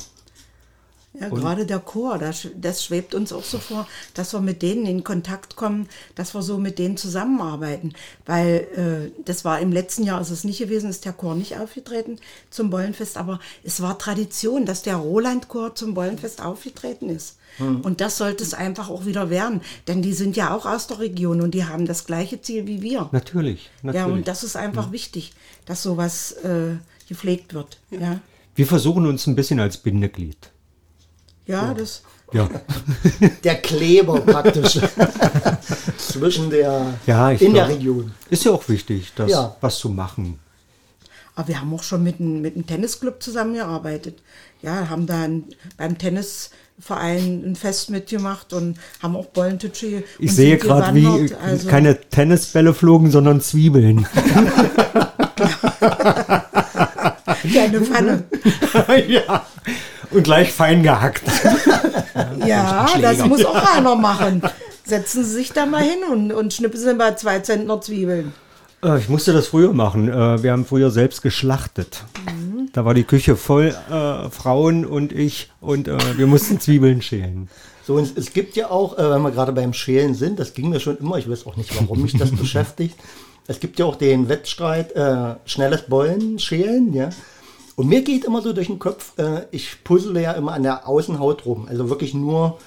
[1.20, 4.86] Ja, gerade der Chor, das, das schwebt uns auch so vor, dass wir mit denen
[4.86, 7.92] in Kontakt kommen, dass wir so mit denen zusammenarbeiten.
[8.24, 11.58] Weil äh, das war im letzten Jahr, ist es nicht gewesen, ist der Chor nicht
[11.58, 12.18] aufgetreten
[12.50, 17.36] zum Bollenfest, aber es war Tradition, dass der Roland-Chor zum Bollenfest aufgetreten ist.
[17.58, 20.98] Und das sollte es einfach auch wieder werden, denn die sind ja auch aus der
[20.98, 23.08] Region und die haben das gleiche Ziel wie wir.
[23.12, 23.70] natürlich.
[23.82, 24.06] natürlich.
[24.06, 25.32] Ja, und das ist einfach wichtig,
[25.64, 26.76] dass sowas äh,
[27.08, 27.78] gepflegt wird.
[27.90, 28.20] Ja,
[28.56, 30.50] Wir versuchen uns ein bisschen als Bindeglied.
[31.46, 32.02] Ja, das.
[32.32, 32.48] Ja,
[33.44, 34.80] Der Kleber praktisch
[35.98, 38.14] zwischen der ja ich in der glaub, Region.
[38.30, 39.54] Ist ja auch wichtig, das Ja.
[39.60, 40.40] was zu machen.
[41.36, 44.22] Aber wir haben auch schon mit einem, mit einem Tennisclub zusammengearbeitet.
[44.62, 45.44] Ja, haben da ein,
[45.76, 50.02] beim Tennisverein ein Fest mitgemacht und haben auch Bollentitsche.
[50.18, 54.06] Ich sehe gerade, wie Also, keine Tennisbälle flogen, sondern Zwiebeln.
[57.42, 58.24] Kleine Pfanne.
[59.06, 59.46] ja.
[60.10, 61.22] Und gleich fein gehackt.
[62.46, 64.40] Ja, das muss auch einer machen.
[64.84, 68.32] Setzen Sie sich da mal hin und, und schnippen Sie mal zwei Zentner Zwiebeln.
[68.82, 70.08] Äh, Ich musste das früher machen.
[70.08, 72.04] Äh, Wir haben früher selbst geschlachtet.
[72.72, 77.48] Da war die Küche voll äh, Frauen und ich und äh, wir mussten Zwiebeln schälen.
[77.86, 80.68] So, und es gibt ja auch, äh, wenn wir gerade beim Schälen sind, das ging
[80.70, 82.96] mir schon immer, ich weiß auch nicht, warum mich das beschäftigt.
[83.46, 87.10] Es gibt ja auch den Wettstreit, äh, schnelles Bollen schälen, ja.
[87.76, 90.88] Und mir geht immer so durch den Kopf, äh, ich puzzle ja immer an der
[90.88, 92.58] Außenhaut rum, also wirklich nur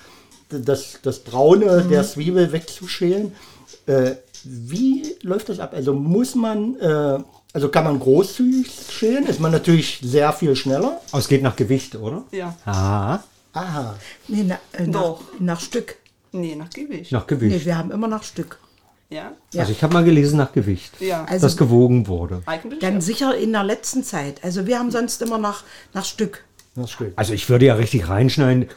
[0.49, 3.33] das, das Braune der Zwiebel wegzuschälen.
[3.87, 4.11] Äh,
[4.43, 5.73] wie läuft das ab?
[5.73, 7.19] Also muss man, äh,
[7.53, 9.25] also kann man großzügig schälen?
[9.25, 11.01] Ist man natürlich sehr viel schneller.
[11.11, 12.23] Aber es geht nach Gewicht, oder?
[12.31, 12.55] Ja.
[12.65, 13.19] Ah,
[13.53, 13.95] Aha.
[14.27, 15.21] Nee, na, äh, nach, Doch.
[15.39, 15.95] nach Stück.
[16.31, 17.11] Nee, nach Gewicht.
[17.11, 17.65] nach Nee, Gewicht.
[17.65, 18.59] wir haben immer nach Stück.
[19.09, 19.31] Ja.
[19.53, 19.61] Ja.
[19.61, 21.25] Also ich habe mal gelesen nach Gewicht, Ja.
[21.25, 22.41] Also- das gewogen wurde.
[22.45, 23.01] Eigentlich Dann ja.
[23.01, 24.43] sicher in der letzten Zeit.
[24.43, 26.43] Also wir haben sonst immer nach, nach Stück.
[27.15, 28.67] Also ich würde ja richtig reinschneiden.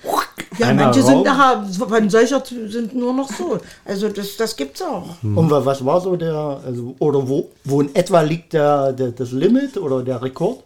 [0.59, 1.25] Ja, Einmal manche sind rauf.
[1.25, 3.59] nachher, von solcher sind nur noch so.
[3.85, 5.17] Also das, das gibt's auch.
[5.23, 6.35] Und wa- was war so der,
[6.67, 10.65] also, oder wo, wo in etwa liegt der, der, das Limit oder der Rekord?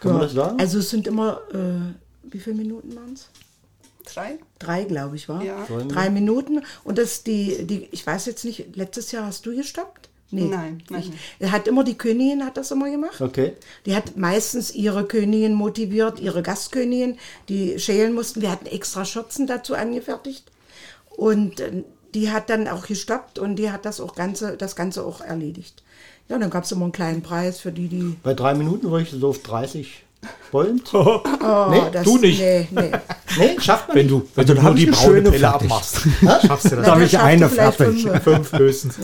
[0.00, 0.58] Kann man das sagen?
[0.58, 1.92] Also es sind immer, äh,
[2.32, 3.28] wie viele Minuten waren es?
[4.04, 4.38] Drei?
[4.58, 5.42] Drei, glaube ich, war.
[5.42, 5.66] Ja.
[5.88, 6.62] Drei Minuten.
[6.84, 10.08] Und das die, die, ich weiß jetzt nicht, letztes Jahr hast du gestoppt?
[10.30, 10.46] Nee.
[10.46, 11.12] Nein, nein, nicht.
[11.38, 13.20] Er hat immer die Königin, hat das immer gemacht.
[13.20, 13.52] Okay.
[13.86, 18.40] Die hat meistens ihre Königin motiviert, ihre Gastkönigin, die schälen mussten.
[18.40, 20.50] Wir hatten extra Schürzen dazu angefertigt.
[21.10, 25.04] Und äh, die hat dann auch gestoppt und die hat das auch Ganze, das Ganze
[25.04, 25.82] auch erledigt.
[26.28, 28.16] Ja, dann gab es immer einen kleinen Preis für die, die.
[28.22, 30.04] Bei drei Minuten würde ich so auf 30
[30.50, 30.80] Bollen?
[30.92, 32.40] Oh, Nee, das, du nicht.
[32.40, 32.90] Nee, nee.
[33.38, 34.14] Nee, schafft man Wenn nicht.
[34.14, 36.00] du, wenn Also du nur die braune Pelle abmachst,
[36.46, 36.86] schaffst du das.
[36.86, 38.02] Da habe ich eine fertig.
[38.04, 38.22] fünf.
[38.22, 38.94] Fünf höchstens.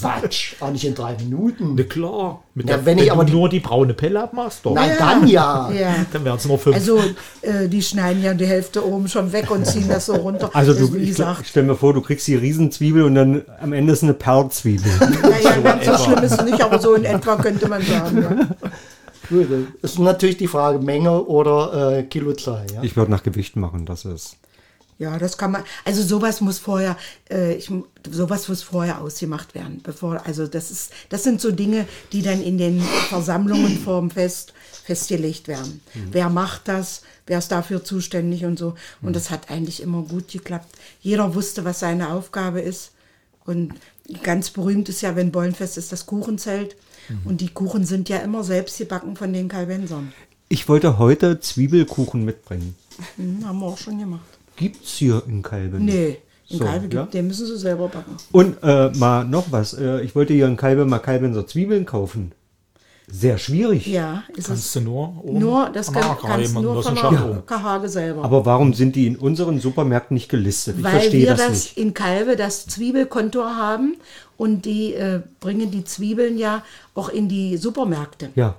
[0.00, 0.54] Quatsch.
[0.60, 1.74] Auch nicht in drei Minuten.
[1.76, 2.42] Na klar.
[2.54, 4.74] Mit Ja, der, wenn wenn ich aber nur die braune Pelle abmachst, doch.
[4.74, 5.70] Nein, dann ja.
[5.70, 5.94] Ja.
[6.12, 6.74] Dann wären es nur fünf.
[6.76, 6.98] Also,
[7.42, 10.50] äh, die schneiden ja die Hälfte oben schon weg und ziehen das so runter.
[10.54, 13.72] Also du, ich, gesagt, ich stell mir vor, du kriegst die Riesenzwiebel und dann am
[13.72, 14.90] Ende ist eine Perlzwiebel.
[15.22, 18.22] naja, ganz so schlimm ist es nicht, aber so in etwa könnte man sagen.
[18.22, 18.70] Ja.
[19.28, 19.48] Gut,
[19.82, 22.66] das ist natürlich die Frage Menge oder äh, Kilozahl.
[22.72, 22.82] Ja?
[22.82, 24.36] Ich würde nach Gewicht machen, das ist.
[24.98, 25.62] Ja, das kann man.
[25.84, 26.96] Also sowas muss vorher,
[27.30, 27.70] äh, ich,
[28.10, 30.22] sowas muss vorher ausgemacht werden, bevor.
[30.24, 35.48] Also das ist, das sind so Dinge, die dann in den Versammlungen vorm Fest festgelegt
[35.48, 35.80] werden.
[36.12, 37.02] Wer macht das?
[37.26, 38.74] Wer ist dafür zuständig und so?
[39.02, 40.68] Und das hat eigentlich immer gut geklappt.
[41.00, 42.92] Jeder wusste, was seine Aufgabe ist.
[43.44, 43.74] Und
[44.22, 46.76] ganz berühmt ist ja, wenn Bollenfest ist, das Kuchenzelt.
[47.24, 50.12] Und die Kuchen sind ja immer selbst gebacken von den Kalbensern.
[50.48, 52.74] Ich wollte heute Zwiebelkuchen mitbringen.
[53.16, 54.24] Hm, haben wir auch schon gemacht.
[54.56, 55.84] Gibt's hier in Kalben?
[55.84, 57.04] Nee, in So, Kalbe gibt, ja.
[57.06, 58.16] den müssen sie selber backen.
[58.32, 59.74] Und äh, mal noch was.
[59.74, 62.32] Äh, ich wollte hier in Kalbe mal Kalbenser Zwiebeln kaufen.
[63.08, 63.86] Sehr schwierig.
[63.86, 64.46] Ja, ist es.
[64.46, 67.42] kannst du nur oben Nur, das kann, kannst nur das von ist der.
[67.46, 68.24] Kahage selber.
[68.24, 70.76] Aber warum sind die in unseren Supermärkten nicht gelistet?
[70.78, 71.78] Ich Weil verstehe wir das, das, nicht.
[71.78, 73.96] in Kalbe das Zwiebelkontor haben
[74.36, 76.64] und die äh, bringen die Zwiebeln ja
[76.94, 78.30] auch in die Supermärkte.
[78.34, 78.56] Ja.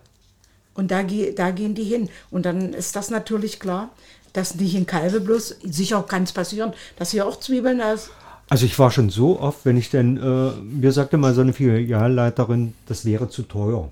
[0.76, 2.08] Und da, da gehen die hin.
[2.32, 3.90] Und dann ist das natürlich klar,
[4.32, 8.12] dass nicht in Kalbe bloß, sicher kann es passieren, dass hier auch Zwiebeln aus.
[8.50, 11.52] Also ich war schon so oft, wenn ich denn, äh, mir sagte mal so eine
[11.52, 13.92] Filialleiterin, das wäre zu teuer.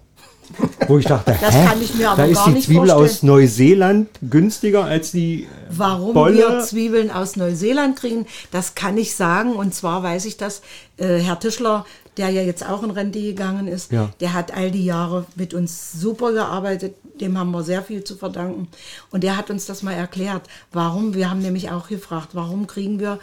[0.88, 1.66] Wo ich dachte, Das hä?
[1.66, 3.06] kann ich mir aber da ist die Zwiebel vorstellen.
[3.06, 6.38] aus Neuseeland günstiger als die Warum Bolle.
[6.38, 9.54] wir Zwiebeln aus Neuseeland kriegen, das kann ich sagen.
[9.54, 10.62] Und zwar weiß ich das,
[10.98, 11.86] äh, Herr Tischler,
[12.18, 14.10] der ja jetzt auch in Rente gegangen ist, Ja.
[14.22, 16.96] der hat all die Jahre mit uns super gearbeitet.
[17.20, 18.68] Dem haben wir sehr viel zu verdanken.
[19.12, 20.44] Und der hat uns das mal erklärt.
[20.72, 21.14] Warum?
[21.16, 23.20] Wir haben nämlich auch gefragt, warum kriegen wir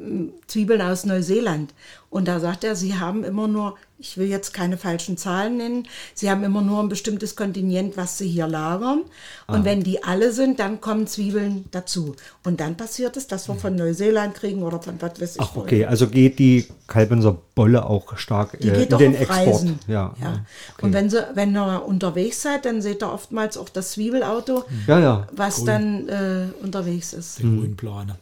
[0.00, 1.72] mm, Zwiebeln aus Neuseeland?
[2.14, 5.88] Und da sagt er, sie haben immer nur, ich will jetzt keine falschen Zahlen nennen,
[6.14, 9.02] sie haben immer nur ein bestimmtes Kontingent, was sie hier lagern.
[9.48, 12.14] Und wenn die alle sind, dann kommen Zwiebeln dazu.
[12.44, 15.42] Und dann passiert es, dass wir von Neuseeland kriegen oder von was weiß ich.
[15.42, 19.20] Ach, okay, also geht die Kalbenser Bolle auch stark Die äh, geht in den auf
[19.20, 19.46] Export.
[19.48, 19.78] Reisen.
[19.88, 20.44] Ja, ja.
[20.74, 20.86] okay.
[20.86, 25.00] Und wenn, sie, wenn ihr unterwegs seid, dann seht ihr oftmals auch das Zwiebelauto, ja,
[25.00, 25.26] ja.
[25.32, 27.40] was dann äh, unterwegs ist.
[27.40, 28.14] Die grünen Plane.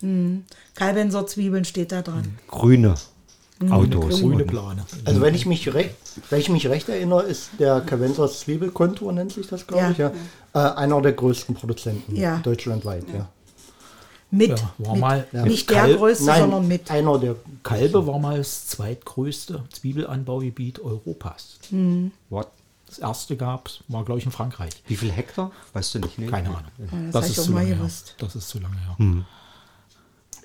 [0.00, 0.42] Hm.
[0.74, 2.36] Kalbenser Zwiebeln steht da dran.
[2.48, 2.96] Grüne
[3.70, 4.20] Autos.
[4.20, 4.84] Grüne Plane.
[5.04, 5.94] Also wenn ich mich recht,
[6.30, 9.90] wenn ich mich recht erinnere, ist der Cavenzers Zwiebelkontur, nennt sich das, glaube Ja.
[9.90, 10.12] ich, ja,
[10.54, 12.36] äh, einer der größten Produzenten Ja.
[12.38, 13.04] deutschlandweit.
[13.12, 13.28] Ja.
[14.30, 14.50] Mit.
[14.50, 15.00] Ja, war mit.
[15.00, 15.44] mal- Ja.
[15.46, 16.90] Nicht der größte, sondern mit.
[16.90, 21.58] einer der Kalbe war mal das zweitgrößte Zwiebelanbaugebiet Europas.
[22.28, 22.48] What?
[22.88, 24.70] Das erste gab es, war glaube ich in Frankreich.
[24.86, 25.50] Wie viel Hektar?
[25.72, 26.18] Weißt du nicht?
[26.18, 26.26] Nee.
[26.26, 27.10] Keine Ahnung.
[27.12, 27.90] das ich ist zu lange her.
[28.18, 29.24] Das ist zu lange her.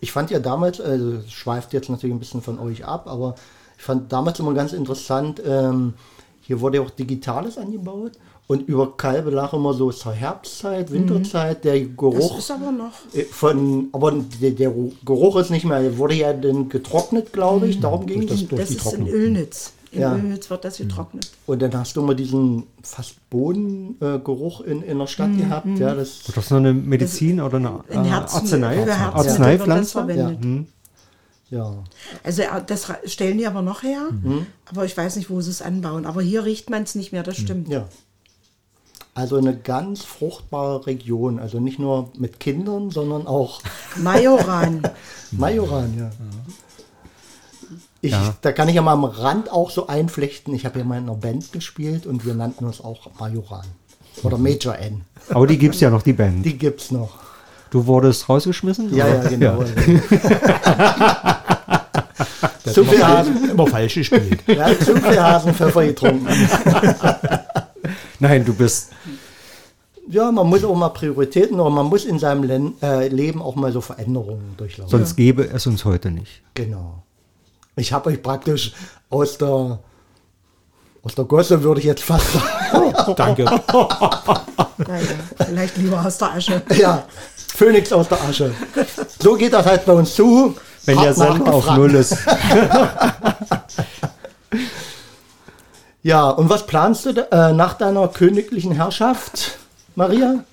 [0.01, 3.35] Ich fand ja damals, also es schweift jetzt natürlich ein bisschen von euch ab, aber
[3.77, 5.93] ich fand damals immer ganz interessant, ähm,
[6.41, 8.13] hier wurde ja auch Digitales angebaut
[8.47, 12.91] und über Kalbe lag immer so zur Herbstzeit, Winterzeit, der Das Geruch ist aber noch.
[13.13, 14.11] äh, von, aber
[14.41, 14.73] der, der
[15.05, 18.47] Geruch ist nicht mehr, der wurde ja dann getrocknet, glaube ich, darum ging es.
[18.49, 19.73] Das ist in Ölnitz.
[19.91, 20.15] In Ja.
[20.15, 21.31] Ölnitz wird das getrocknet.
[21.47, 26.21] Und dann hast du immer diesen fast Bodengeruch in, in der Stadt gehabt, ja, das,
[26.27, 28.77] Ist das noch eine Medizin oder eine In äh, Herzen, Arznei?
[28.77, 29.91] wird das Arzneipflanze?
[29.91, 30.67] verwendet.
[31.49, 31.73] ja.
[32.23, 34.45] Also äh, das stellen die aber noch her, Mhm.
[34.69, 36.05] aber ich weiß nicht, wo sie es anbauen.
[36.05, 37.67] Aber hier riecht man es nicht mehr, das stimmt.
[37.67, 37.85] Ja.
[39.13, 41.37] Also eine ganz fruchtbare Region.
[41.37, 43.61] Also nicht nur mit Kindern, sondern auch
[43.97, 44.83] Majoran.
[45.31, 46.11] Majoran, ja.
[48.01, 48.33] Ich, Ja.
[48.41, 50.53] Da kann ich ja mal am Rand auch so einflechten.
[50.55, 53.65] Ich habe ja mal in einer Band gespielt und wir nannten uns auch Majoran.
[54.23, 55.01] Oder Major N.
[55.29, 56.45] Aber die gibt es ja noch, die Band.
[56.45, 57.11] Die gibt's noch.
[57.69, 58.93] Du wurdest rausgeschmissen?
[58.93, 59.23] Ja, oder?
[59.23, 59.63] ja, genau.
[62.65, 63.35] Der Zu viel immer, Hasen.
[63.37, 64.39] falsch, immer falsch gespielt.
[64.47, 66.27] Ja, zu viel Hasenpfeffer getrunken.
[68.19, 68.89] Nein, du bist.
[70.09, 73.55] Ja, man muss auch mal Prioritäten, oder man muss in seinem Len äh, Leben auch
[73.55, 74.91] mal so Veränderungen durchlaufen.
[74.91, 76.41] Sonst gäbe es uns heute nicht.
[76.53, 77.03] Genau.
[77.75, 78.73] Ich habe euch praktisch
[79.09, 79.79] aus der
[81.03, 83.13] aus der Gosse würde ich jetzt fast sagen.
[83.15, 83.45] Danke.
[83.45, 85.07] Naja,
[85.47, 86.61] vielleicht lieber aus der Asche.
[86.77, 87.03] ja,
[87.55, 88.53] Phönix aus der Asche.
[89.19, 90.55] So geht das halt bei uns zu.
[90.85, 91.69] Wenn der Sand auf.
[91.75, 92.17] Null ist.
[96.03, 99.59] Ja, und was planst du äh, nach deiner königlichen Herrschaft,
[99.95, 100.43] Maria?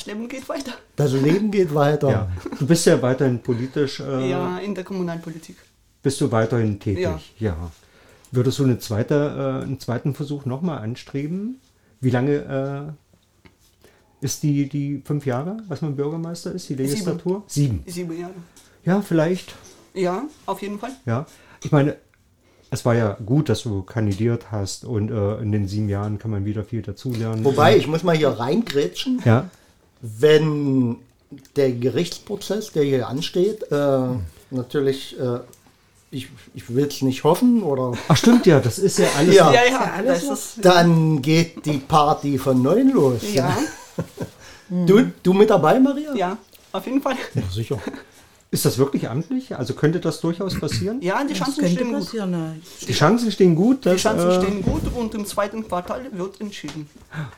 [0.00, 0.72] Das Leben geht weiter.
[0.96, 2.10] Das Leben geht weiter.
[2.10, 2.28] Ja.
[2.58, 4.00] Du bist ja weiterhin politisch.
[4.00, 5.56] Äh, Ja, in der Kommunalpolitik.
[6.02, 7.02] Bist du weiterhin tätig?
[7.02, 7.20] Ja.
[7.38, 7.70] ja.
[8.32, 11.60] Würdest du eine zweite, äh, einen zweiten Versuch nochmal anstreben?
[12.00, 12.94] Wie lange
[14.22, 17.42] äh, ist die, die fünf Jahre, was man Bürgermeister ist, die Legislatur?
[17.46, 17.82] Sieben.
[17.86, 18.32] Sieben Jahre.
[18.84, 19.54] Ja, vielleicht.
[19.92, 20.92] Ja, auf jeden Fall.
[21.04, 21.26] Ja.
[21.62, 21.96] Ich meine,
[22.70, 26.30] es war ja gut, dass du kandidiert hast und äh, in den sieben Jahren kann
[26.30, 27.44] man wieder viel dazulernen.
[27.44, 29.20] Wobei, ich muss mal hier reingrätschen.
[29.26, 29.50] Ja.
[30.00, 30.96] Wenn
[31.56, 34.00] der Gerichtsprozess, der hier ansteht, äh,
[34.50, 35.40] natürlich, äh,
[36.10, 39.34] ich, ich will es nicht hoffen, oder Ach stimmt ja, das ist ja alles.
[39.34, 39.52] Ja.
[39.52, 43.32] Ja, ja ja, alles das ist, dann geht die Party von neuem los.
[43.32, 43.56] ja,
[44.86, 46.14] Du, du mit dabei, Maria?
[46.14, 46.38] ja,
[46.70, 47.16] auf jeden Fall.
[47.34, 47.78] Ja, sicher.
[48.52, 49.56] Ist das wirklich amtlich?
[49.56, 51.00] Also könnte das durchaus passieren?
[51.02, 52.12] Ja, die Chancen stehen gut.
[52.88, 53.84] Die Chancen stehen gut.
[53.84, 56.88] Die Dass, Chancen äh, stehen gut und im zweiten Quartal wird entschieden.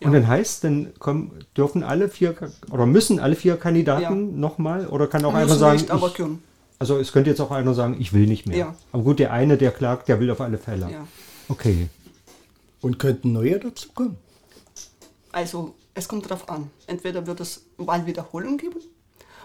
[0.00, 2.34] Und dann heißt, dann kommen, dürfen alle vier
[2.70, 6.14] oder müssen alle vier Kandidaten nochmal oder kann auch einer Müssen sagen, nicht, aber ich,
[6.14, 6.42] können.
[6.78, 8.56] also es könnte jetzt auch einer sagen, ich will nicht mehr.
[8.56, 8.74] Ja.
[8.92, 10.90] Aber gut, der eine, der klagt, der will auf alle Fälle.
[10.90, 11.06] Ja.
[11.48, 11.88] Okay.
[12.82, 14.16] Und könnten neue dazukommen?
[15.32, 16.70] Also, es kommt darauf an.
[16.86, 18.80] Entweder wird es Wahlwiederholung geben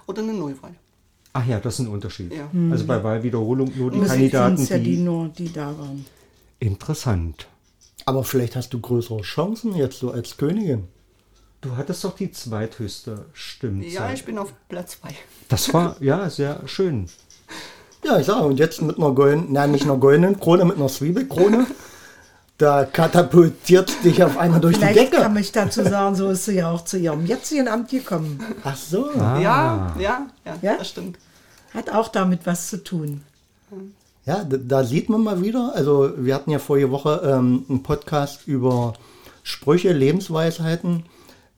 [0.06, 0.76] oder eine Neuwahl.
[1.34, 2.34] Ach ja, das ist ein Unterschied.
[2.34, 2.50] Ja.
[2.72, 4.98] Also bei Wahlwiederholung nur die Musik Kandidaten, ja die die...
[4.98, 6.06] nur, die da waren.
[6.60, 7.48] Interessant.
[8.06, 10.88] Aber vielleicht hast du größere Chancen jetzt so als Königin.
[11.62, 13.92] Du hattest doch die zweithöchste Stimmzahl.
[13.92, 15.10] Ja, ich bin auf Platz 2.
[15.50, 17.08] Das war, ja, sehr schön.
[18.04, 20.88] Ja, ich sage, und jetzt mit einer goldenen, nein, nicht einer goldenen Krone, mit einer
[20.88, 21.68] Zwiebelkrone,
[22.58, 25.40] da katapultiert dich auf einmal durch die Vielleicht kann Decke.
[25.40, 28.40] ich dazu sagen, so ist sie ja auch zu ihrem jetzigen Amt gekommen.
[28.64, 29.12] Ach so.
[29.20, 29.40] Ah.
[29.40, 30.78] Ja, ja, ja, Ja?
[30.78, 31.18] das stimmt.
[31.76, 33.24] Hat auch damit was zu tun.
[34.26, 37.84] Ja, da, da sieht man mal wieder, also wir hatten ja vorige Woche ähm, einen
[37.84, 38.94] Podcast über
[39.44, 41.04] Sprüche, Lebensweisheiten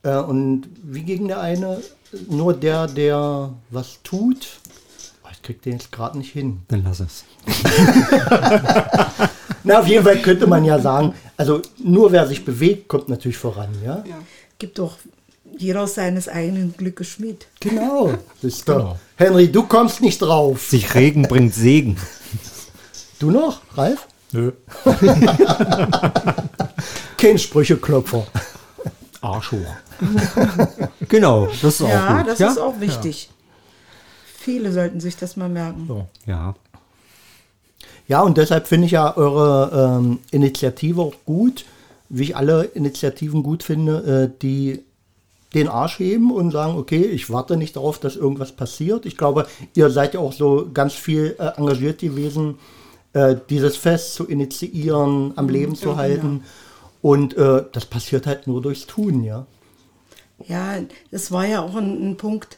[0.03, 1.81] äh, und wie ging der eine?
[2.29, 4.59] Nur der, der was tut.
[5.23, 6.61] Oh, Ich krieg den jetzt gerade nicht hin.
[6.69, 7.25] Dann lass es.
[9.63, 13.37] Na, auf jeden Fall könnte man ja sagen, also nur wer sich bewegt, kommt natürlich
[13.37, 14.03] voran, ja?
[14.07, 14.19] Ja.
[14.59, 14.97] Gibt doch
[15.57, 17.47] jeder seines eigenen Glückes Schmied.
[17.59, 18.13] Genau.
[18.65, 18.97] Genau.
[19.15, 20.69] Henry, du kommst nicht drauf.
[20.69, 21.97] Sich Regen bringt Segen.
[23.23, 24.05] Du noch, Ralf?
[24.33, 24.51] Nö.
[27.17, 28.27] Kein Sprücheklopfer.
[29.21, 29.59] Arsch hoch.
[31.07, 32.27] Genau, das ist auch Ja, gut.
[32.27, 32.51] das ja?
[32.51, 33.29] ist auch wichtig.
[34.25, 35.85] Viele sollten sich das mal merken.
[35.87, 36.07] So.
[36.25, 36.53] Ja.
[38.09, 41.63] Ja, und deshalb finde ich ja eure ähm, Initiative auch gut,
[42.09, 44.83] wie ich alle Initiativen gut finde, äh, die
[45.53, 49.05] den Arsch heben und sagen, okay, ich warte nicht darauf, dass irgendwas passiert.
[49.05, 52.82] Ich glaube, ihr seid ja auch so ganz viel äh, engagiert gewesen, äh,
[53.49, 56.43] dieses Fest zu initiieren, am Leben zu halten.
[57.01, 59.45] Und äh, das passiert halt nur durchs Tun, ja.
[60.47, 60.77] Ja,
[61.11, 62.57] es war ja auch ein, ein Punkt,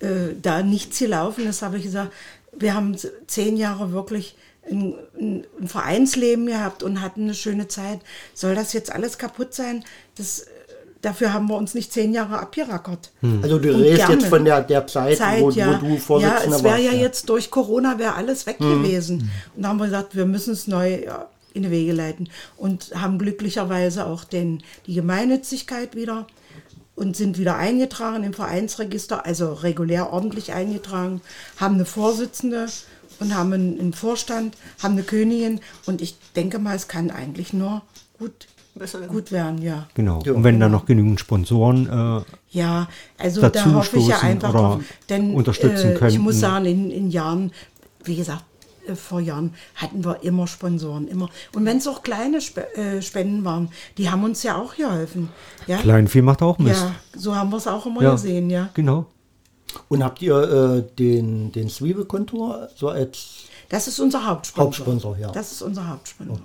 [0.00, 2.12] äh, da nichts gelaufen ist, habe ich gesagt,
[2.52, 2.96] wir haben
[3.26, 4.36] zehn Jahre wirklich
[4.70, 8.00] ein, ein, ein Vereinsleben gehabt und hatten eine schöne Zeit.
[8.34, 9.84] Soll das jetzt alles kaputt sein?
[10.16, 10.50] Das, äh,
[11.04, 13.10] dafür haben wir uns nicht zehn Jahre abgerackert.
[13.42, 15.80] Also du redest jetzt von der, der Zeit, Zeit, wo, ja.
[15.80, 16.84] wo du Vorsitzender Ja, es wäre warst.
[16.84, 19.30] ja jetzt durch Corona wäre alles weg gewesen.
[19.54, 22.28] Und da haben wir gesagt, wir müssen es neu ja, in die Wege leiten.
[22.56, 26.26] Und haben glücklicherweise auch den, die Gemeinnützigkeit wieder
[26.96, 31.20] und sind wieder eingetragen im Vereinsregister, also regulär ordentlich eingetragen,
[31.56, 32.66] haben eine Vorsitzende
[33.20, 37.52] und haben einen, einen Vorstand, haben eine Königin und ich denke mal, es kann eigentlich
[37.52, 37.82] nur
[38.18, 39.12] gut, Besser werden.
[39.12, 39.86] gut werden, ja.
[39.94, 40.20] Genau.
[40.24, 40.32] Ja.
[40.32, 44.50] Und wenn da noch genügend Sponsoren äh, Ja, also dazu da hoffe ich ja einfach
[44.50, 44.82] oder drauf.
[45.08, 46.18] Denn unterstützen äh, ich könnten.
[46.22, 47.52] muss sagen, in, in Jahren,
[48.02, 48.44] wie gesagt,
[48.88, 51.28] äh, vor Jahren hatten wir immer Sponsoren, immer.
[51.54, 55.28] Und wenn es auch kleine Spe äh, Spenden waren, die haben uns ja auch geholfen.
[55.68, 56.80] Ja, Kleinvieh macht auch Mist.
[56.82, 58.12] ja so haben wir es auch immer Ja.
[58.12, 58.70] gesehen, ja.
[58.74, 59.06] Genau.
[59.88, 64.64] Und habt ihr äh, den, den Zwiebelkontor so als Das ist unser Hauptsponsor.
[64.66, 65.30] Hauptsponsor, ja.
[65.32, 66.38] Das ist unser Hauptsponsor.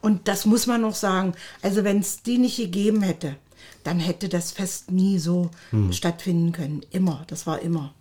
[0.00, 1.34] Und das muss man noch sagen.
[1.62, 3.36] Also wenn es die nicht gegeben hätte,
[3.82, 5.92] dann hätte das Fest nie so Hm.
[5.92, 6.82] stattfinden können.
[6.90, 7.24] Immer.
[7.26, 7.92] Das war immer.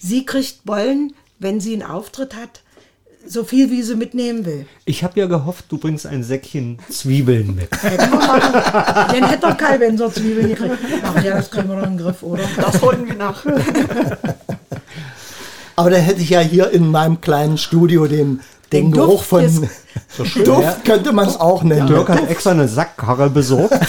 [0.00, 2.62] sie kriegt Bollen, wenn sie einen Auftritt hat,
[3.28, 4.66] so viel wie sie mitnehmen will.
[4.84, 7.68] Ich habe ja gehofft, du bringst ein Säckchen Zwiebeln mit.
[7.82, 10.78] Den hätte doch Kai Benser Zwiebeln gekriegt.
[11.04, 12.44] Ach ja, das kriegen wir doch in den Griff, oder?
[12.56, 13.44] Das holen wir nach.
[15.76, 18.40] Aber da hätte ich ja hier in meinem kleinen Studio den,
[18.72, 19.62] den, Den Geruch Duft von ist-
[20.44, 21.86] Duft könnte man es auch nennen.
[21.86, 23.72] Dirk hat extra eine Sackkarre besorgt.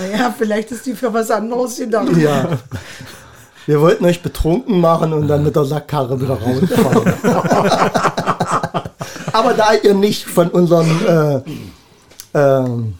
[0.00, 2.16] Naja, vielleicht ist die für was anderes gedacht.
[2.16, 2.48] Ja.
[3.66, 7.14] Wir wollten euch betrunken machen und dann mit der Sackkarre wieder rausfahren.
[9.32, 11.40] Aber da ihr nicht von unseren äh,
[12.34, 12.94] ähm,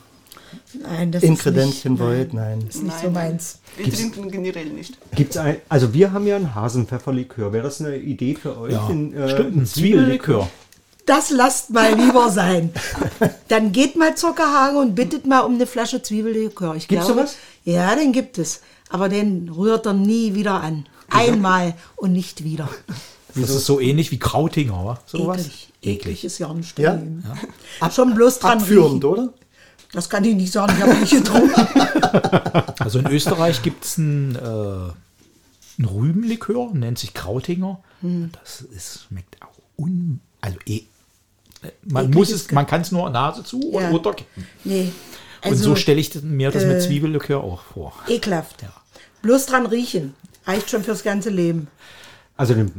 [0.91, 2.65] Nein, das Inkredenzien ist nicht, wollt, nein.
[2.69, 3.59] ist nicht so meins.
[3.77, 4.97] Wir trinken generell nicht.
[5.15, 7.53] Gibt's ein, also wir haben ja einen Hasenpfefferlikör.
[7.53, 8.73] Wäre das eine Idee für euch?
[8.73, 10.49] Ja, Den, äh, stimmt, ein Zwiebellikör.
[11.07, 12.71] das lasst mal lieber sein.
[13.49, 16.75] Dann geht mal zur Kahage und bittet mal um eine Flasche Zwiebellikör.
[16.77, 17.37] Ich Gibt's glaube, sowas?
[17.65, 18.61] Ja, den gibt es.
[18.91, 20.87] Aber den rührt er nie wieder an.
[21.11, 22.69] Einmal und nicht wieder.
[23.35, 24.99] Das ist so ähnlich wie Krautinger, wa?
[25.07, 25.41] Sowas?
[25.41, 25.69] Eklig.
[25.83, 26.93] Eklig ist ja nicht Ja?
[26.93, 27.23] daneben.
[27.95, 29.13] Schon bloß dran Abführend, riechen.
[29.15, 29.33] oder?
[29.93, 31.67] Das kann ich nicht sagen, ich habe nicht getrunken.
[32.79, 34.95] Also in Österreich gibt es einen, äh, einen
[35.89, 37.81] Rübenlikör, nennt sich Krautinger.
[38.01, 38.31] Hm.
[38.41, 40.21] Das ist, schmeckt auch un...
[40.41, 40.83] Also eh,
[41.85, 43.91] man, Eklig muss es, man kann es nur Nase zu und Ja.
[43.91, 44.47] runterkippen.
[44.65, 44.93] Nee.
[45.45, 47.93] und Also, so stelle ich mir das äh, mit Zwiebellikör auch vor.
[48.07, 48.63] ekelhaft.
[48.63, 48.73] Ja.
[49.23, 50.15] Bloß dran riechen.
[50.47, 51.69] Reicht schon fürs ganze Leben.
[52.37, 52.71] Also den,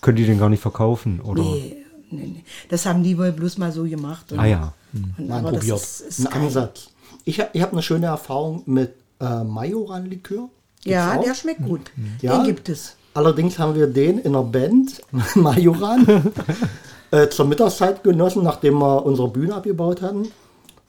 [0.00, 1.42] können die den gar nicht verkaufen, oder?
[1.42, 1.81] Nee,
[2.12, 2.44] nee, nee.
[2.68, 4.30] Das haben die wohl bloß mal so gemacht.
[4.32, 4.72] Und, Ah ja.
[4.92, 5.78] und, Mal aber das probiert.
[5.78, 6.42] ist, ist Ein.
[6.44, 6.88] Ansatz.
[7.24, 10.48] Ich habe ich hab eine schöne Erfahrung mit äh, Majoran-Likör.
[10.84, 11.24] Ja, auch?
[11.24, 11.90] der schmeckt gut.
[12.20, 12.38] Ja.
[12.38, 12.96] Den gibt es.
[13.14, 15.00] Allerdings haben wir den in der Band,
[15.36, 16.32] Majoran,
[17.10, 20.28] äh, zur Mittagszeit genossen, nachdem wir unsere Bühne abgebaut hatten.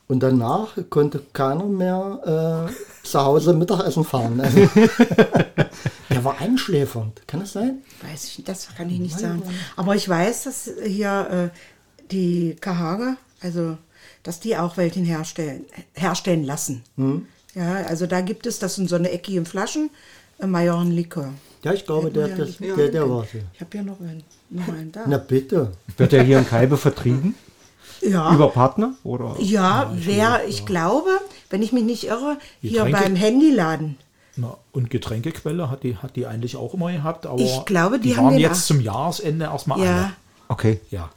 [0.08, 4.40] Und danach konnte keiner mehr äh, zu Hause Mittagessen fahren.
[4.42, 4.58] Also,
[6.10, 7.22] der war einschläfernd.
[7.28, 7.80] Kann das sein?
[8.02, 9.42] Weiß ich, nicht, das kann ich nicht sagen.
[9.76, 11.58] Aber ich weiß, dass hier äh,
[12.12, 13.78] die Kahage, also
[14.24, 16.84] dass die auch welchen herstellen, herstellen lassen.
[16.98, 17.26] Hm.
[17.56, 19.90] Ja, also da gibt es, das sind so eine eckigen Flaschen,
[20.40, 21.30] äh, Majorenlikör.
[21.64, 23.24] Ja, ich glaube, der, der, ich- der, der war.
[23.54, 25.06] Ich habe hier noch einen, noch einen da.
[25.08, 25.72] Na bitte.
[25.98, 27.36] Wird der hier in Kalbe vertrieben?
[28.06, 28.34] Ja.
[28.34, 28.94] Über Partner?
[29.04, 29.36] Oder?
[29.40, 31.10] Ja, wer, ich glaube,
[31.50, 33.02] wenn ich mich nicht irre, hier Getränke?
[33.02, 33.98] beim Handyladen.
[34.36, 38.18] Na, und Getränkequelle hat die, hat die eigentlich auch immer gehabt, aber Ich glaube, die
[38.18, 40.12] haben waren jetzt auch- zum Jahresende erstmal Ja, alle.
[40.48, 40.80] Okay.
[40.90, 41.10] Ja,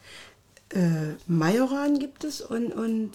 [0.75, 3.13] äh, Majoran gibt es und, und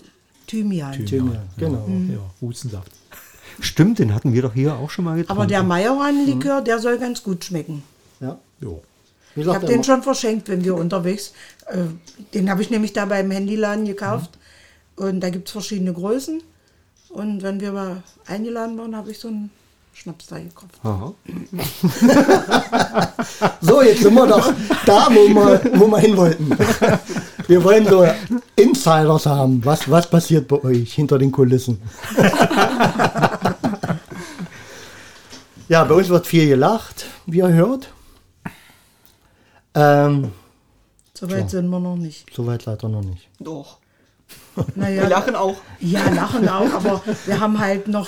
[0.48, 1.06] Thymian.
[1.06, 1.86] Thymian, genau.
[2.10, 2.92] ja, Hustensaft.
[3.60, 5.40] Stimmt, den hatten wir doch hier auch schon mal getrunken.
[5.40, 7.84] Aber der Majoran-Likör, der soll ganz gut schmecken.
[8.20, 8.40] Ja.
[8.60, 8.82] Jo.
[9.36, 11.34] Wie Ich habe den schon verschenkt, wenn wir unterwegs.
[11.72, 11.86] Äh,
[12.34, 14.32] den habe ich nämlich da beim Handyladen gekauft.
[14.96, 16.42] Und da gibt es verschiedene Größen.
[17.10, 19.52] Und wenn wir mal eingeladen waren, habe ich so einen
[19.94, 20.80] Schnaps da gekauft.
[23.62, 24.54] So, jetzt sind wir doch
[24.86, 26.50] da, wo wir, wo wir hin wollten.
[27.48, 28.06] Wir wollen so
[28.56, 29.64] Insiders haben.
[29.64, 31.82] Was, was passiert bei euch hinter den Kulissen?
[35.72, 37.94] Ja, bei uns wird viel gelacht, wie ihr hört.
[39.74, 40.34] Ähm,
[41.22, 42.26] Soweit sind wir noch nicht.
[42.34, 43.30] Soweit leider noch nicht.
[43.40, 43.78] Doch.
[44.76, 45.56] Naja, Wir lachen auch.
[45.80, 48.08] Ja, lachen auch, aber wir haben halt noch,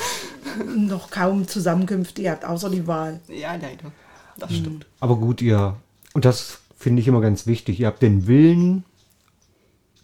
[0.75, 3.19] noch kaum Zusammenkünfte gehabt, außer die Wahl.
[3.27, 3.91] Ja, leider.
[4.37, 4.55] Das Hm.
[4.57, 4.85] stimmt.
[4.99, 5.75] Aber gut, ihr,
[6.13, 8.83] und das finde ich immer ganz wichtig, ihr habt den Willen,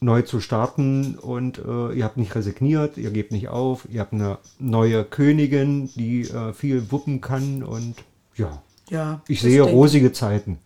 [0.02, 4.14] neu zu starten und äh, ihr habt nicht resigniert, ihr gebt nicht auf, ihr habt
[4.14, 7.96] eine neue Königin, die äh, viel wuppen kann und
[8.36, 10.58] ja, Ja, ich sehe rosige Zeiten.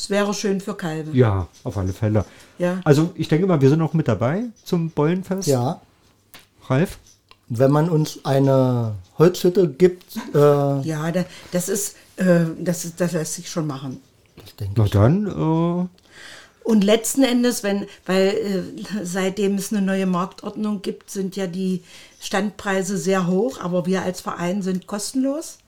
[0.00, 1.10] Es wäre schön für Kalbe.
[1.16, 2.24] Ja, auf alle Fälle.
[2.58, 2.80] Ja.
[2.84, 5.46] Also ich denke mal, wir sind auch mit dabei zum Bollenfest.
[5.46, 5.80] Ja,
[6.68, 6.98] Ralf?
[7.52, 10.38] wenn man uns eine Holzhütte gibt, äh,
[10.82, 14.00] Ja, da, das ist, äh, das ist, das lässt sich schon machen.
[14.42, 20.06] ich denke, Na dann, äh, Und letzten Endes, wenn, weil äh, seitdem es eine neue
[20.06, 21.82] Marktordnung gibt, sind ja die
[22.20, 25.58] Standpreise sehr hoch, aber wir als Verein sind kostenlos.